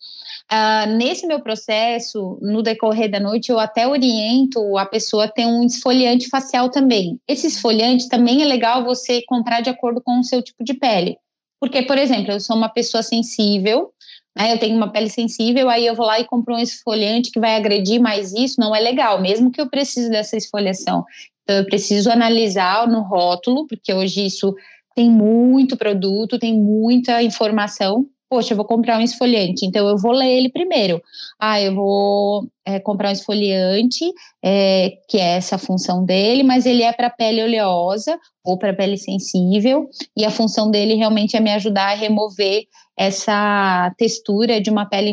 [0.53, 5.47] Uh, nesse meu processo, no decorrer da noite, eu até oriento a pessoa a ter
[5.47, 7.19] um esfoliante facial também.
[7.29, 11.17] Esse esfoliante também é legal você comprar de acordo com o seu tipo de pele.
[11.61, 13.91] Porque, por exemplo, eu sou uma pessoa sensível,
[14.37, 17.41] né, eu tenho uma pele sensível, aí eu vou lá e compro um esfoliante que
[17.41, 21.05] vai agredir mais isso, não é legal, mesmo que eu precise dessa esfoliação.
[21.45, 24.55] Então, eu preciso analisar no rótulo, porque hoje isso
[24.97, 28.07] tem muito produto, tem muita informação.
[28.31, 31.01] Poxa, eu vou comprar um esfoliante, então eu vou ler ele primeiro.
[31.39, 34.11] Ah, eu vou é, comprar um esfoliante,
[34.43, 38.97] é, que é essa função dele, mas ele é para pele oleosa ou para pele
[38.97, 42.65] sensível, e a função dele realmente é me ajudar a remover
[42.97, 45.13] essa textura de uma pele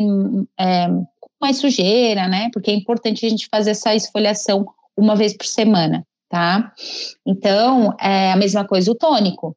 [0.58, 0.88] é,
[1.40, 2.48] mais sujeira, né?
[2.52, 4.64] Porque é importante a gente fazer essa esfoliação
[4.96, 6.72] uma vez por semana tá?
[7.26, 9.54] Então, é a mesma coisa o tônico.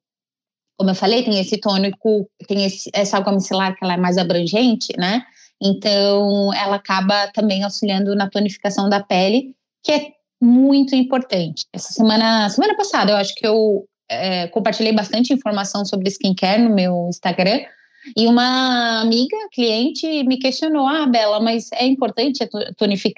[0.78, 4.18] Como eu falei, tem esse tônico, tem esse, essa água micelar que ela é mais
[4.18, 5.24] abrangente, né?
[5.62, 10.08] Então, ela acaba também auxiliando na tonificação da pele, que é
[10.42, 11.64] muito importante.
[11.72, 16.76] Essa semana, semana passada, eu acho que eu é, compartilhei bastante informação sobre skincare no
[16.76, 17.62] meu Instagram,
[18.16, 22.44] e uma amiga, cliente, me questionou: Ah, Bela, mas é importante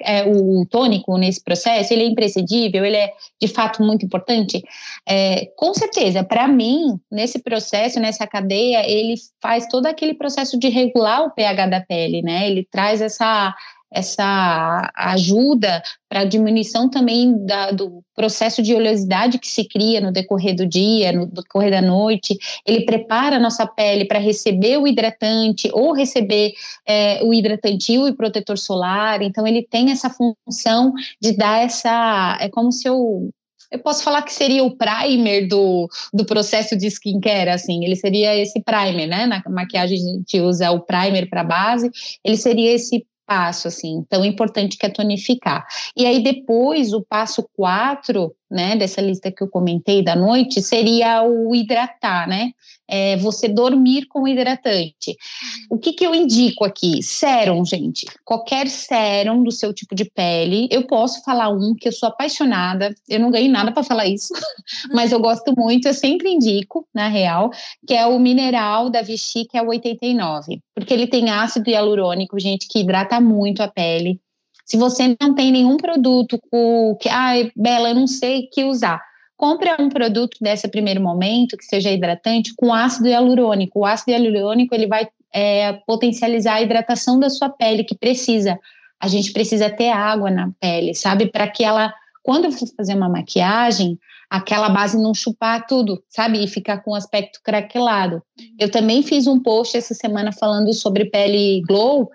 [0.02, 1.92] é, o tônico nesse processo?
[1.92, 2.84] Ele é imprescindível?
[2.84, 4.62] Ele é de fato muito importante?
[5.06, 10.68] É, com certeza, para mim, nesse processo, nessa cadeia, ele faz todo aquele processo de
[10.68, 12.48] regular o pH da pele, né?
[12.48, 13.54] Ele traz essa
[13.90, 20.12] essa ajuda para a diminuição também da, do processo de oleosidade que se cria no
[20.12, 22.36] decorrer do dia, no decorrer da noite.
[22.66, 26.52] Ele prepara a nossa pele para receber o hidratante ou receber
[26.86, 29.22] é, o hidratantil e protetor solar.
[29.22, 32.36] Então, ele tem essa função de dar essa.
[32.40, 33.30] É como se eu
[33.70, 38.34] eu posso falar que seria o primer do, do processo de skincare, assim, ele seria
[38.34, 39.26] esse primer, né?
[39.26, 41.90] Na maquiagem a gente usa o primer para base,
[42.24, 45.66] ele seria esse passo, assim, tão importante que é tonificar.
[45.94, 51.22] E aí depois, o passo quatro, né, dessa lista que eu comentei da noite, seria
[51.22, 52.52] o hidratar, né,
[52.88, 55.10] é você dormir com hidratante.
[55.10, 55.76] Uhum.
[55.76, 57.02] O que que eu indico aqui?
[57.02, 61.92] Sérum, gente, qualquer sérum do seu tipo de pele, eu posso falar um que eu
[61.92, 64.32] sou apaixonada, eu não ganhei nada para falar isso,
[64.92, 67.50] mas eu gosto muito, eu sempre indico, na real,
[67.86, 72.38] que é o mineral da Vichy, que é o 89, porque ele tem ácido hialurônico,
[72.38, 74.18] gente, que hidrata muito a pele.
[74.68, 76.38] Se você não tem nenhum produto
[77.00, 79.00] que, ai, Bela, eu não sei que usar,
[79.34, 83.80] compre um produto nesse primeiro momento que seja hidratante com ácido hialurônico.
[83.80, 88.58] O ácido hialurônico ele vai é, potencializar a hidratação da sua pele que precisa.
[89.00, 93.08] A gente precisa ter água na pele, sabe, para que ela quando for fazer uma
[93.08, 93.98] maquiagem,
[94.30, 96.42] aquela base não chupar tudo, sabe?
[96.42, 98.22] E ficar com o aspecto craquelado.
[98.58, 102.10] Eu também fiz um post essa semana falando sobre pele glow,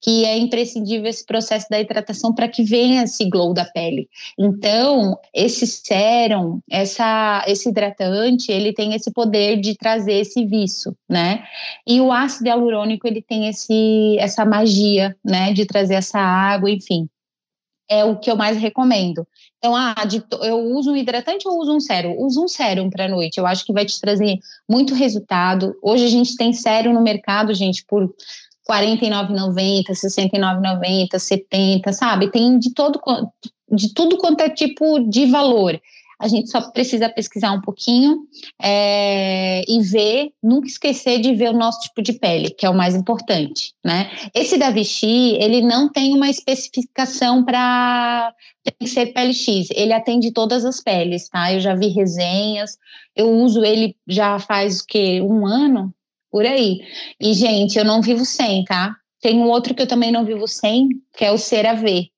[0.00, 4.08] que é imprescindível esse processo da hidratação para que venha esse glow da pele.
[4.38, 11.44] Então, esse sérum, essa, esse hidratante, ele tem esse poder de trazer esse vício, né?
[11.86, 15.52] E o ácido hialurônico, ele tem esse, essa magia, né?
[15.52, 17.08] De trazer essa água, enfim
[17.88, 19.26] é o que eu mais recomendo.
[19.58, 22.16] Então, ah, de, eu uso um hidratante ou uso um sérum?
[22.18, 23.38] Uso um sérum para noite.
[23.38, 25.74] Eu acho que vai te trazer muito resultado.
[25.82, 28.10] Hoje a gente tem sérum no mercado, gente, por R$
[28.68, 32.30] 49,90, R$ 69,90, R$ 70, sabe?
[32.30, 33.00] Tem de todo
[33.70, 35.78] de tudo quanto é tipo de valor
[36.20, 38.26] a gente só precisa pesquisar um pouquinho
[38.60, 42.74] é, e ver, nunca esquecer de ver o nosso tipo de pele, que é o
[42.74, 44.10] mais importante, né?
[44.34, 48.34] Esse da Vichy, ele não tem uma especificação para
[48.84, 51.52] ser pele X, ele atende todas as peles, tá?
[51.52, 52.76] Eu já vi resenhas,
[53.14, 55.94] eu uso ele já faz o que, um ano?
[56.30, 56.80] Por aí.
[57.18, 58.94] E, gente, eu não vivo sem, tá?
[59.20, 62.10] Tem um outro que eu também não vivo sem, que é o CeraVe.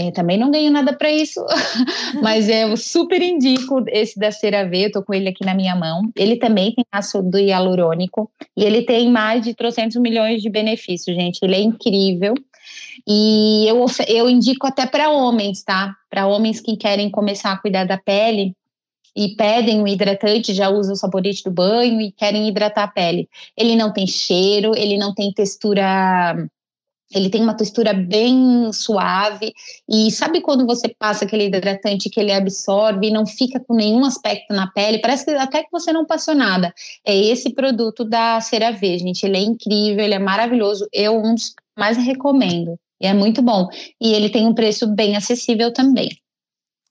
[0.00, 1.44] É, também não ganho nada para isso,
[2.22, 6.02] mas eu super indico esse da CeraVe, eu tô com ele aqui na minha mão.
[6.14, 11.40] Ele também tem ácido hialurônico e ele tem mais de 300 milhões de benefícios, gente.
[11.42, 12.34] Ele é incrível.
[13.08, 15.92] E eu, eu indico até para homens, tá?
[16.08, 18.54] Para homens que querem começar a cuidar da pele
[19.16, 23.28] e pedem um hidratante, já usam o sabonete do banho e querem hidratar a pele.
[23.56, 26.36] Ele não tem cheiro, ele não tem textura
[27.14, 29.52] ele tem uma textura bem suave
[29.88, 34.04] e sabe quando você passa aquele hidratante que ele absorve e não fica com nenhum
[34.04, 35.00] aspecto na pele?
[35.00, 36.72] Parece que até que você não passou nada.
[37.04, 39.24] É esse produto da CeraVe, gente.
[39.24, 40.86] Ele é incrível, ele é maravilhoso.
[40.92, 42.78] Eu um dos mais recomendo.
[43.00, 43.68] E é muito bom.
[44.00, 46.08] E ele tem um preço bem acessível também.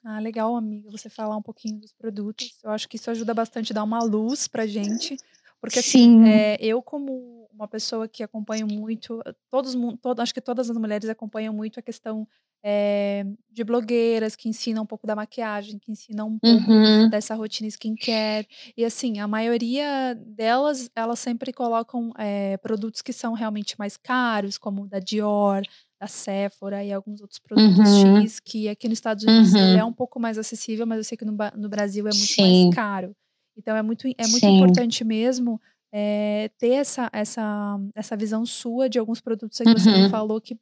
[0.03, 2.57] Ah, legal, amiga, você falar um pouquinho dos produtos.
[2.63, 5.17] Eu acho que isso ajuda bastante a dar uma luz pra gente.
[5.61, 10.69] Porque assim, é, eu como uma pessoa que acompanho muito, todos, todo, acho que todas
[10.69, 12.27] as mulheres acompanham muito a questão
[12.63, 17.09] é, de blogueiras que ensinam um pouco da maquiagem, que ensinam um pouco uhum.
[17.09, 18.47] dessa rotina skincare.
[18.75, 24.57] E assim, a maioria delas, elas sempre colocam é, produtos que são realmente mais caros,
[24.57, 25.63] como da Dior,
[25.99, 28.21] da Sephora e alguns outros produtos uhum.
[28.21, 29.77] X, que aqui nos Estados Unidos uhum.
[29.77, 32.65] é um pouco mais acessível, mas eu sei que no, no Brasil é muito Sim.
[32.65, 33.15] mais caro.
[33.57, 35.59] Então é muito, é muito importante mesmo
[35.91, 39.73] é, ter essa, essa, essa visão sua de alguns produtos que uhum.
[39.77, 40.57] você falou que,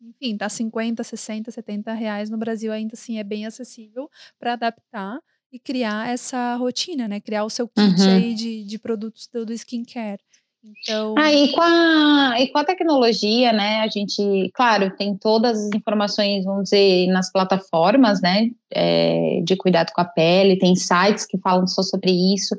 [0.00, 5.20] enfim, tá 50, 60, 70 reais no Brasil ainda assim é bem acessível para adaptar
[5.52, 7.20] e criar essa rotina, né?
[7.20, 8.16] Criar o seu kit uhum.
[8.16, 10.20] aí de, de produtos do, do skincare.
[10.64, 11.14] Então...
[11.16, 15.70] Ah, e com, a, e com a tecnologia, né, a gente, claro, tem todas as
[15.74, 21.38] informações, vamos dizer, nas plataformas, né, é, de cuidado com a pele, tem sites que
[21.38, 22.56] falam só sobre isso,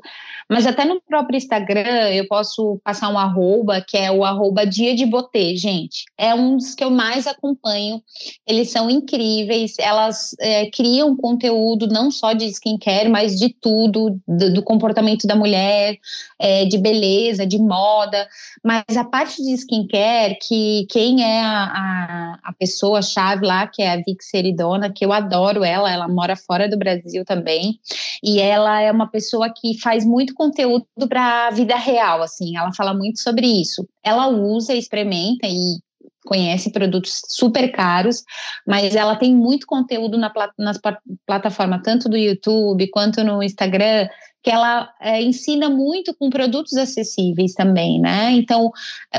[0.48, 4.96] mas até no próprio Instagram eu posso passar um arroba, que é o arroba Dia
[4.96, 6.04] de Botê, gente.
[6.18, 8.02] É um dos que eu mais acompanho.
[8.44, 14.54] Eles são incríveis, elas é, criam conteúdo não só de skincare, mas de tudo, do,
[14.54, 15.96] do comportamento da mulher,
[16.36, 17.89] é, de beleza, de moda.
[18.64, 23.92] Mas a parte de skincare, que quem é a, a, a pessoa-chave lá, que é
[23.92, 27.78] a Vic Seridona, que eu adoro ela, ela mora fora do Brasil também,
[28.22, 32.56] e ela é uma pessoa que faz muito conteúdo para a vida real, assim.
[32.56, 33.88] Ela fala muito sobre isso.
[34.02, 35.78] Ela usa, experimenta e
[36.24, 38.22] conhece produtos super caros,
[38.66, 40.78] mas ela tem muito conteúdo na, nas
[41.82, 44.08] tanto do YouTube quanto no Instagram,
[44.42, 48.30] que ela é, ensina muito com produtos acessíveis também, né?
[48.32, 48.70] Então,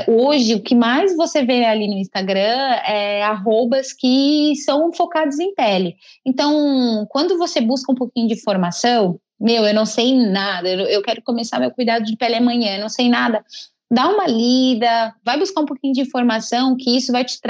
[0.08, 2.40] hoje, o que mais você vê ali no Instagram
[2.84, 5.96] é arrobas que são focados em pele.
[6.26, 11.22] Então, quando você busca um pouquinho de informação, meu, eu não sei nada, eu quero
[11.22, 13.44] começar meu cuidado de pele amanhã, eu não sei nada.
[13.90, 17.40] Dá uma lida, vai buscar um pouquinho de informação, que isso vai te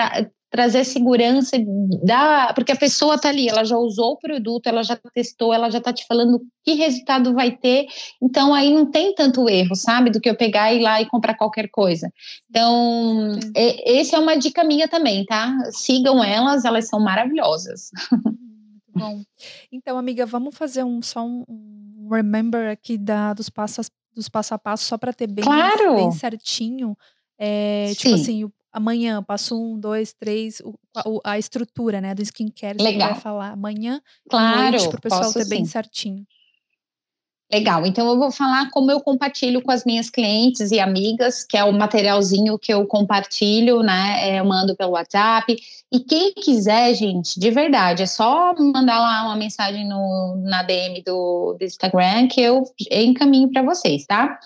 [0.52, 1.56] trazer segurança,
[2.04, 5.70] dá, porque a pessoa tá ali, ela já usou o produto, ela já testou, ela
[5.70, 7.86] já tá te falando que resultado vai ter,
[8.22, 11.08] então aí não tem tanto erro, sabe, do que eu pegar e ir lá e
[11.08, 12.12] comprar qualquer coisa.
[12.50, 15.56] Então, é, esse é uma dica minha também, tá?
[15.70, 17.90] Sigam elas, elas são maravilhosas.
[18.94, 19.22] Bom,
[19.72, 24.52] então, amiga, vamos fazer um só um, um remember aqui da, dos, passos, dos passo
[24.52, 25.96] a passo, só para ter bem, claro.
[25.96, 26.94] bem certinho.
[27.38, 30.74] É, tipo assim, o, amanhã, passo um, dois, três, o,
[31.24, 33.10] a, a, estrutura, né, do skincare que Legal.
[33.10, 35.50] vai falar amanhã, claro, para o pessoal ter sim.
[35.50, 36.26] bem certinho.
[37.52, 41.54] Legal, então eu vou falar como eu compartilho com as minhas clientes e amigas, que
[41.54, 44.30] é o materialzinho que eu compartilho, né?
[44.30, 45.54] É, eu mando pelo WhatsApp.
[45.92, 51.02] E quem quiser, gente, de verdade, é só mandar lá uma mensagem no, na DM
[51.04, 54.40] do, do Instagram que eu encaminho para vocês, tá?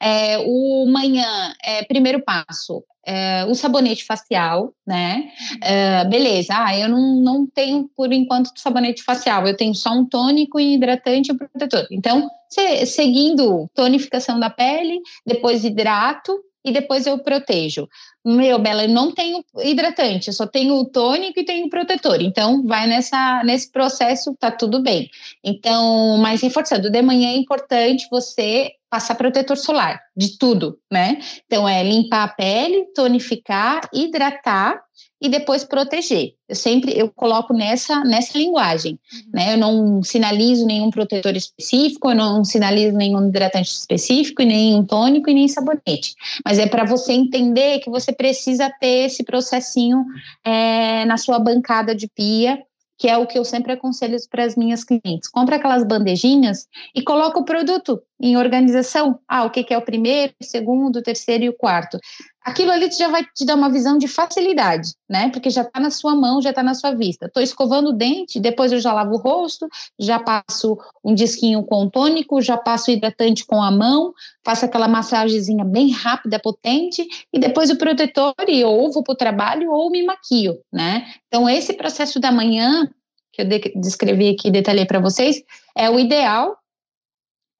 [0.00, 5.30] É, o manhã, é, primeiro passo, é, o sabonete facial, né?
[5.62, 10.04] É, beleza, ah, eu não, não tenho por enquanto sabonete facial, eu tenho só um
[10.04, 11.86] tônico e hidratante e protetor.
[11.90, 17.88] Então, se, seguindo tonificação da pele, depois hidrato e depois eu protejo.
[18.24, 22.20] Meu, Bela, eu não tenho hidratante, eu só tenho o tônico e tenho o protetor.
[22.22, 25.10] Então, vai nessa, nesse processo, tá tudo bem.
[25.42, 31.18] Então, mas reforçando, de manhã é importante você passar protetor solar, de tudo, né?
[31.46, 34.80] Então, é limpar a pele, tonificar, hidratar
[35.22, 36.34] e depois proteger.
[36.48, 39.30] Eu sempre eu coloco nessa nessa linguagem, uhum.
[39.32, 39.54] né?
[39.54, 45.30] Eu não sinalizo nenhum protetor específico, eu não sinalizo nenhum hidratante específico, nem um tônico
[45.30, 46.14] e nem sabonete.
[46.44, 50.04] Mas é para você entender que você precisa ter esse processinho
[50.44, 52.58] é, na sua bancada de pia
[53.02, 55.28] que é o que eu sempre aconselho para as minhas clientes.
[55.28, 59.18] Compra aquelas bandejinhas e coloca o produto em organização.
[59.28, 61.98] Ah, o que, que é o primeiro, o segundo, o terceiro e o quarto.
[62.44, 65.28] aquilo ali já vai te dar uma visão de facilidade, né?
[65.30, 67.26] Porque já está na sua mão, já está na sua vista.
[67.26, 69.68] Estou escovando o dente, depois eu já lavo o rosto,
[69.98, 74.12] já passo um disquinho com tônico, já passo hidratante com a mão,
[74.44, 79.16] faço aquela massagenzinha bem rápida, potente, e depois o protetor e ou vou para o
[79.16, 81.06] trabalho ou me maquio, né?
[81.26, 82.88] Então, esse processo da manhã,
[83.32, 83.46] que eu
[83.80, 85.42] descrevi aqui, detalhei para vocês,
[85.76, 86.56] é o ideal,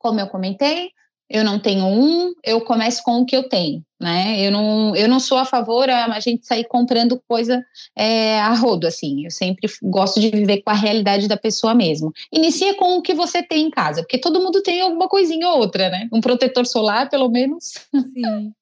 [0.03, 0.91] como eu comentei,
[1.33, 4.39] eu não tenho um, eu começo com o que eu tenho, né?
[4.39, 7.65] Eu não, eu não sou a favor a, gente sair comprando coisa
[7.97, 9.25] é, a rodo, assim.
[9.25, 12.13] Eu sempre gosto de viver com a realidade da pessoa mesmo.
[12.31, 15.61] Inicia com o que você tem em casa, porque todo mundo tem alguma coisinha ou
[15.61, 16.07] outra, né?
[16.13, 17.73] Um protetor solar, pelo menos.
[18.13, 18.53] Sim.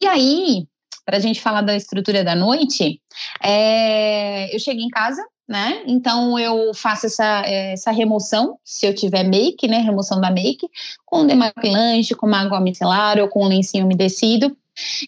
[0.00, 0.66] e aí,
[1.04, 3.00] para a gente falar da estrutura da noite,
[3.42, 5.82] é, eu cheguei em casa, né?
[5.86, 9.78] Então eu faço essa, essa remoção, se eu tiver make, né?
[9.78, 10.68] Remoção da make,
[11.04, 14.56] com demaquilante, com uma água micelar ou com um lencinho umedecido.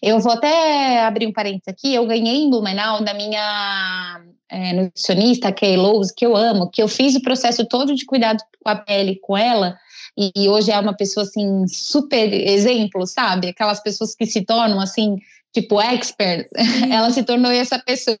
[0.01, 1.93] Eu vou até abrir um parênteses aqui.
[1.93, 6.87] Eu ganhei em Blumenau da minha é, nutricionista, Kay Lowe's, que eu amo, que eu
[6.87, 9.77] fiz o processo todo de cuidado com a pele com ela.
[10.17, 13.49] E, e hoje é uma pessoa assim super exemplo, sabe?
[13.49, 15.17] Aquelas pessoas que se tornam assim
[15.55, 16.47] tipo expert,
[16.91, 18.17] ela se tornou essa pessoa.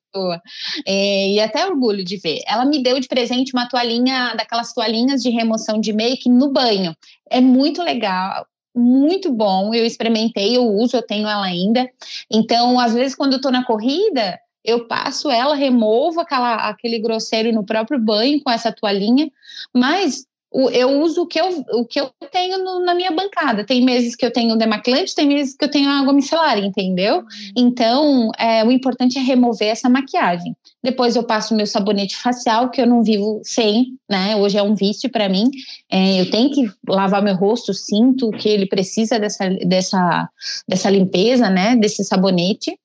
[0.87, 2.39] É, e até orgulho de ver.
[2.47, 6.95] Ela me deu de presente uma toalhinha, daquelas toalhinhas de remoção de make no banho.
[7.29, 8.47] É muito legal.
[8.73, 11.89] Muito bom, eu experimentei, eu uso, eu tenho ela ainda.
[12.31, 17.53] Então, às vezes, quando eu tô na corrida, eu passo ela, removo aquela, aquele grosseiro
[17.53, 19.29] no próprio banho com essa toalhinha,
[19.73, 20.25] mas
[20.71, 23.65] eu uso o que eu, o que eu tenho no, na minha bancada.
[23.65, 27.17] Tem meses que eu tenho demaclante, tem meses que eu tenho água micelar, entendeu?
[27.17, 27.23] Uhum.
[27.57, 30.55] Então, é, o importante é remover essa maquiagem.
[30.81, 34.35] Depois eu passo o meu sabonete facial, que eu não vivo sem, né?
[34.37, 35.49] Hoje é um vício para mim.
[35.91, 40.29] É, eu tenho que lavar meu rosto, sinto que ele precisa dessa, dessa,
[40.67, 41.75] dessa limpeza, né?
[41.75, 42.77] Desse sabonete.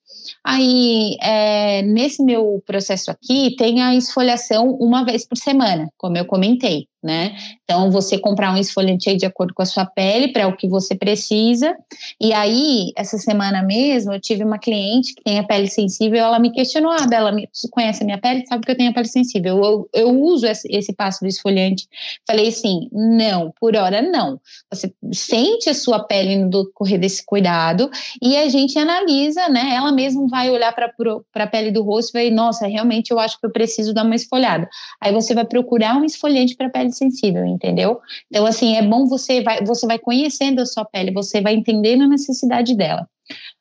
[0.44, 6.24] Aí, é, nesse meu processo aqui, tem a esfoliação uma vez por semana, como eu
[6.24, 7.34] comentei né?
[7.64, 10.94] Então, você comprar um esfoliante de acordo com a sua pele, para o que você
[10.94, 11.74] precisa.
[12.20, 16.38] E aí, essa semana mesmo, eu tive uma cliente que tem a pele sensível, ela
[16.38, 17.06] me questionou, ah,
[17.52, 18.46] você conhece a minha pele?
[18.46, 19.64] Sabe que eu tenho a pele sensível.
[19.64, 21.88] Eu, eu uso esse, esse passo do esfoliante.
[22.26, 24.40] Falei assim, não, por hora não.
[24.70, 27.90] Você sente a sua pele no decorrer desse cuidado
[28.20, 29.74] e a gente analisa, né?
[29.74, 30.92] Ela mesma vai olhar para
[31.34, 34.14] a pele do rosto e vai, nossa, realmente eu acho que eu preciso dar uma
[34.14, 34.68] esfoliada.
[35.00, 38.00] Aí você vai procurar um esfoliante para pele pele sensível, entendeu?
[38.30, 42.02] Então, assim, é bom você vai, você vai conhecendo a sua pele, você vai entendendo
[42.02, 43.08] a necessidade dela.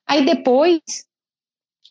[0.07, 0.81] Aí depois,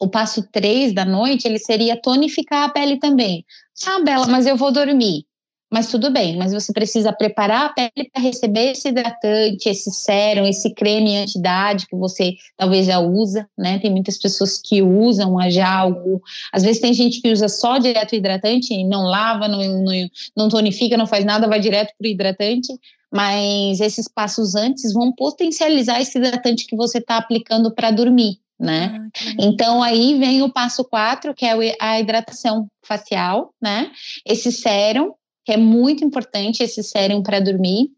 [0.00, 3.44] o passo 3 da noite, ele seria tonificar a pele também.
[3.86, 5.24] Ah, Bela, mas eu vou dormir.
[5.70, 10.46] Mas tudo bem, mas você precisa preparar a pele para receber esse hidratante, esse sérum,
[10.46, 13.78] esse creme anti-idade que você talvez já usa, né?
[13.78, 16.22] Tem muitas pessoas que usam já algo.
[16.52, 20.48] Às vezes tem gente que usa só direto hidratante e não lava, não, não, não
[20.48, 22.72] tonifica, não faz nada, vai direto para o hidratante.
[23.12, 28.94] Mas esses passos antes vão potencializar esse hidratante que você está aplicando para dormir, né?
[28.94, 33.90] Ah, então aí vem o passo 4, que é a hidratação facial, né?
[34.26, 35.12] Esse sérum
[35.48, 37.88] que é muito importante esse sérum para dormir,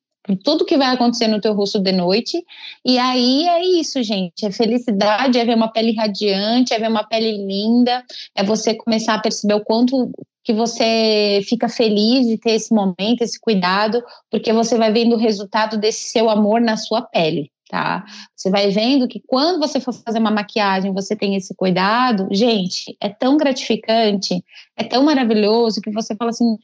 [0.45, 2.41] tudo que vai acontecer no teu rosto de noite.
[2.85, 4.47] E aí é isso, gente.
[4.47, 8.05] É felicidade, é ver uma pele radiante, é ver uma pele linda,
[8.37, 10.13] é você começar a perceber o quanto
[10.45, 15.19] que você fica feliz de ter esse momento, esse cuidado, porque você vai vendo o
[15.19, 18.05] resultado desse seu amor na sua pele, tá?
[18.37, 22.97] Você vai vendo que quando você for fazer uma maquiagem, você tem esse cuidado, gente,
[23.01, 24.41] é tão gratificante,
[24.77, 26.57] é tão maravilhoso que você fala assim,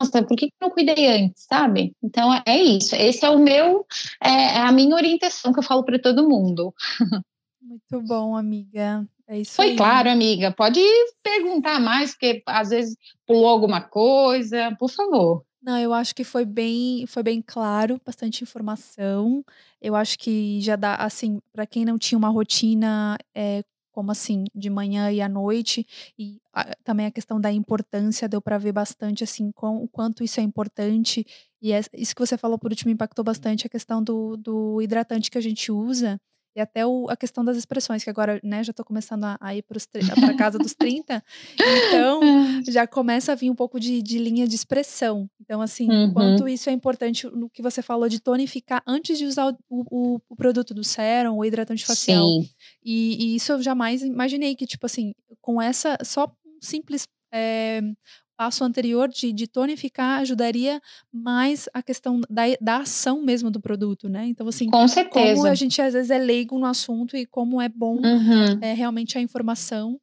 [0.00, 1.94] nossa, por que eu não cuidei antes, sabe?
[2.02, 2.94] Então é isso.
[2.94, 3.86] Esse é o meu,
[4.22, 6.74] é, é a minha orientação que eu falo para todo mundo.
[7.60, 9.06] Muito bom, amiga.
[9.26, 9.76] É isso Foi aí.
[9.76, 10.50] claro, amiga.
[10.50, 10.80] Pode
[11.22, 15.44] perguntar mais, porque às vezes pulou alguma coisa, por favor.
[15.60, 19.44] Não, eu acho que foi bem, foi bem claro, bastante informação.
[19.82, 23.62] Eu acho que já dá, assim, para quem não tinha uma rotina é,
[23.98, 25.84] como assim, de manhã e à noite,
[26.16, 30.22] e a, também a questão da importância, deu para ver bastante, assim, com, o quanto
[30.22, 31.26] isso é importante,
[31.60, 35.28] e é, isso que você falou por último impactou bastante, a questão do, do hidratante
[35.28, 36.20] que a gente usa,
[36.58, 39.54] e até o, a questão das expressões, que agora, né, já estou começando a, a
[39.54, 41.22] ir para casa dos 30,
[41.54, 42.20] então
[42.68, 45.30] já começa a vir um pouco de, de linha de expressão.
[45.40, 46.12] Então, assim, uhum.
[46.12, 50.20] quanto isso é importante no que você falou de tonificar antes de usar o, o,
[50.28, 52.26] o produto do sérum, o hidratante facial.
[52.84, 57.06] E, e, isso eu jamais imaginei que, tipo assim, com essa, só um simples.
[57.32, 57.82] É,
[58.38, 60.80] passo anterior de, de tonificar ajudaria
[61.12, 64.26] mais a questão da, da ação mesmo do produto, né?
[64.28, 65.34] Então, assim, com certeza.
[65.34, 68.58] como a gente às vezes é leigo no assunto e como é bom uhum.
[68.62, 69.98] é, realmente a informação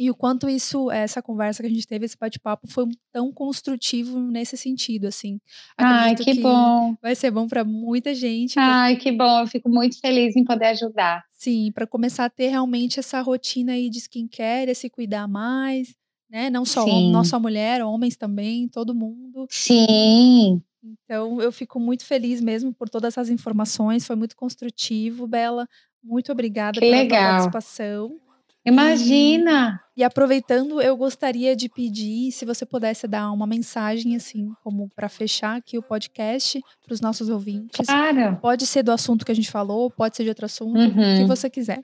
[0.00, 4.18] e o quanto isso, essa conversa que a gente teve, esse bate-papo, foi tão construtivo
[4.18, 5.38] nesse sentido, assim.
[5.76, 6.96] Acredito Ai, que, que bom.
[7.02, 8.58] Vai ser bom para muita gente.
[8.58, 9.40] Ai, que bom.
[9.40, 11.22] Eu fico muito feliz em poder ajudar.
[11.30, 15.94] Sim, para começar a ter realmente essa rotina aí de skincare, se cuidar mais,
[16.30, 16.48] né?
[16.48, 19.46] Não só, homem, não só mulher, homens também, todo mundo.
[19.50, 20.62] Sim.
[20.82, 24.06] Então, eu fico muito feliz mesmo por todas essas informações.
[24.06, 25.68] Foi muito construtivo, Bela.
[26.02, 27.30] Muito obrigada que pela legal.
[27.32, 28.18] participação.
[28.64, 29.80] Imagina!
[29.96, 34.88] E, e, aproveitando, eu gostaria de pedir se você pudesse dar uma mensagem, assim, como
[34.94, 37.86] para fechar aqui o podcast para os nossos ouvintes.
[37.86, 38.38] Claro.
[38.40, 40.88] Pode ser do assunto que a gente falou, pode ser de outro assunto, uhum.
[40.88, 41.82] o que você quiser.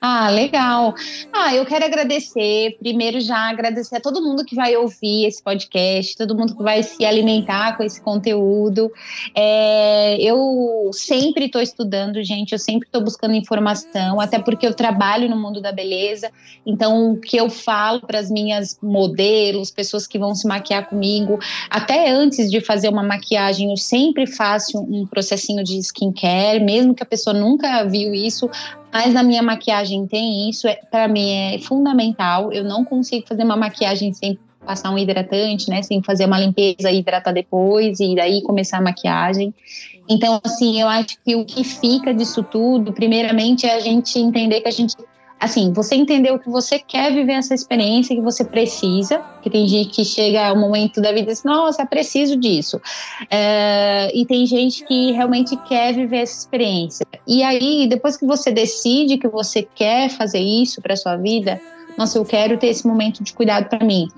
[0.00, 0.94] Ah, legal.
[1.32, 2.76] Ah, eu quero agradecer.
[2.78, 6.84] Primeiro, já agradecer a todo mundo que vai ouvir esse podcast, todo mundo que vai
[6.84, 8.92] se alimentar com esse conteúdo.
[9.34, 15.28] É, eu sempre estou estudando, gente, eu sempre estou buscando informação, até porque eu trabalho
[15.28, 16.30] no mundo da beleza.
[16.64, 21.40] Então, o que eu falo para as minhas modelos, pessoas que vão se maquiar comigo,
[21.68, 27.02] até antes de fazer uma maquiagem, eu sempre faço um processinho de skincare, mesmo que
[27.02, 28.48] a pessoa nunca viu isso
[28.92, 32.52] mas na minha maquiagem tem isso, é, para mim é fundamental.
[32.52, 35.82] Eu não consigo fazer uma maquiagem sem passar um hidratante, né?
[35.82, 39.54] Sem fazer uma limpeza e hidratar depois e daí começar a maquiagem.
[40.08, 44.60] Então, assim, eu acho que o que fica disso tudo, primeiramente, é a gente entender
[44.60, 44.94] que a gente
[45.40, 49.90] assim, você entendeu que você quer viver essa experiência, que você precisa, que tem gente
[49.90, 52.80] que chega ao momento da vida e diz, nossa, preciso disso.
[53.30, 57.06] É, e tem gente que realmente quer viver essa experiência.
[57.26, 61.60] E aí, depois que você decide que você quer fazer isso para sua vida,
[61.96, 64.08] nossa, eu quero ter esse momento de cuidado para mim.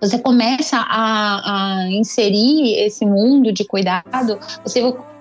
[0.00, 4.80] Você começa a, a inserir esse mundo de cuidado, você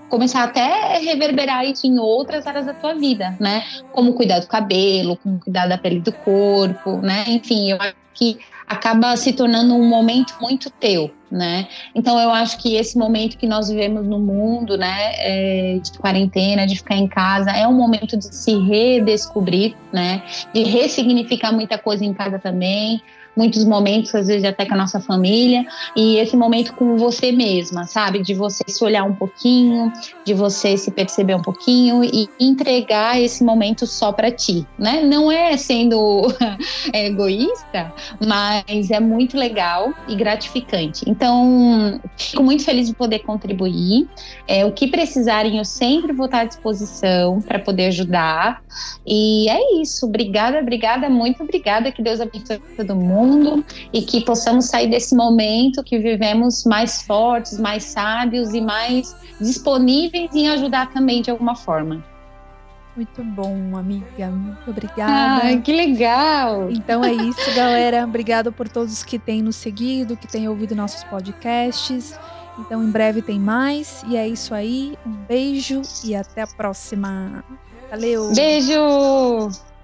[0.09, 3.63] começar até a reverberar isso em outras áreas da tua vida, né?
[3.91, 7.25] Como cuidar do cabelo, como cuidar da pele do corpo, né?
[7.27, 11.67] Enfim, eu acho que acaba se tornando um momento muito teu, né?
[11.95, 16.67] Então eu acho que esse momento que nós vivemos no mundo, né, é, de quarentena,
[16.67, 20.21] de ficar em casa, é um momento de se redescobrir, né?
[20.53, 23.01] De ressignificar muita coisa em casa também,
[23.37, 25.63] muitos momentos, às vezes até com a nossa família,
[25.95, 28.19] e esse momento com você mesma, sabe?
[28.23, 29.93] De você se olhar um pouquinho,
[30.25, 35.03] de você se perceber um pouquinho e entregar esse momento só para ti, né?
[35.03, 36.33] Não é sendo
[36.91, 37.93] egoísta,
[38.25, 41.07] mas é muito legal e gratificante.
[41.07, 44.07] Então, fico muito feliz de poder contribuir.
[44.47, 48.63] É, o que precisarem, eu sempre vou estar à disposição para poder ajudar.
[49.05, 50.07] E é isso.
[50.07, 51.91] Obrigada, obrigada, muito obrigada.
[51.91, 57.01] Que Deus abençoe todo mundo mundo e que possamos sair desse momento que vivemos mais
[57.01, 62.03] fortes, mais sábios e mais disponíveis em ajudar também de alguma forma.
[62.95, 64.27] Muito bom, amiga.
[64.27, 65.43] Muito obrigada.
[65.43, 66.71] Ai, que legal!
[66.71, 68.03] Então é isso, galera.
[68.03, 72.17] Obrigada por todos que têm nos seguido, que têm ouvido nossos podcasts.
[72.57, 74.03] Então, em breve tem mais.
[74.07, 74.97] E é isso aí.
[75.05, 77.43] Um beijo e até a próxima.
[77.91, 78.33] Valeu!
[78.33, 79.76] Beijo!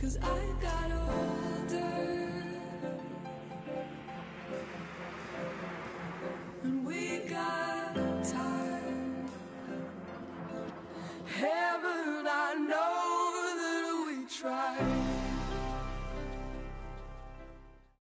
[0.00, 2.32] Cause I got older.
[6.62, 7.68] And we got.
[11.26, 14.87] Heaven, I know that we tried.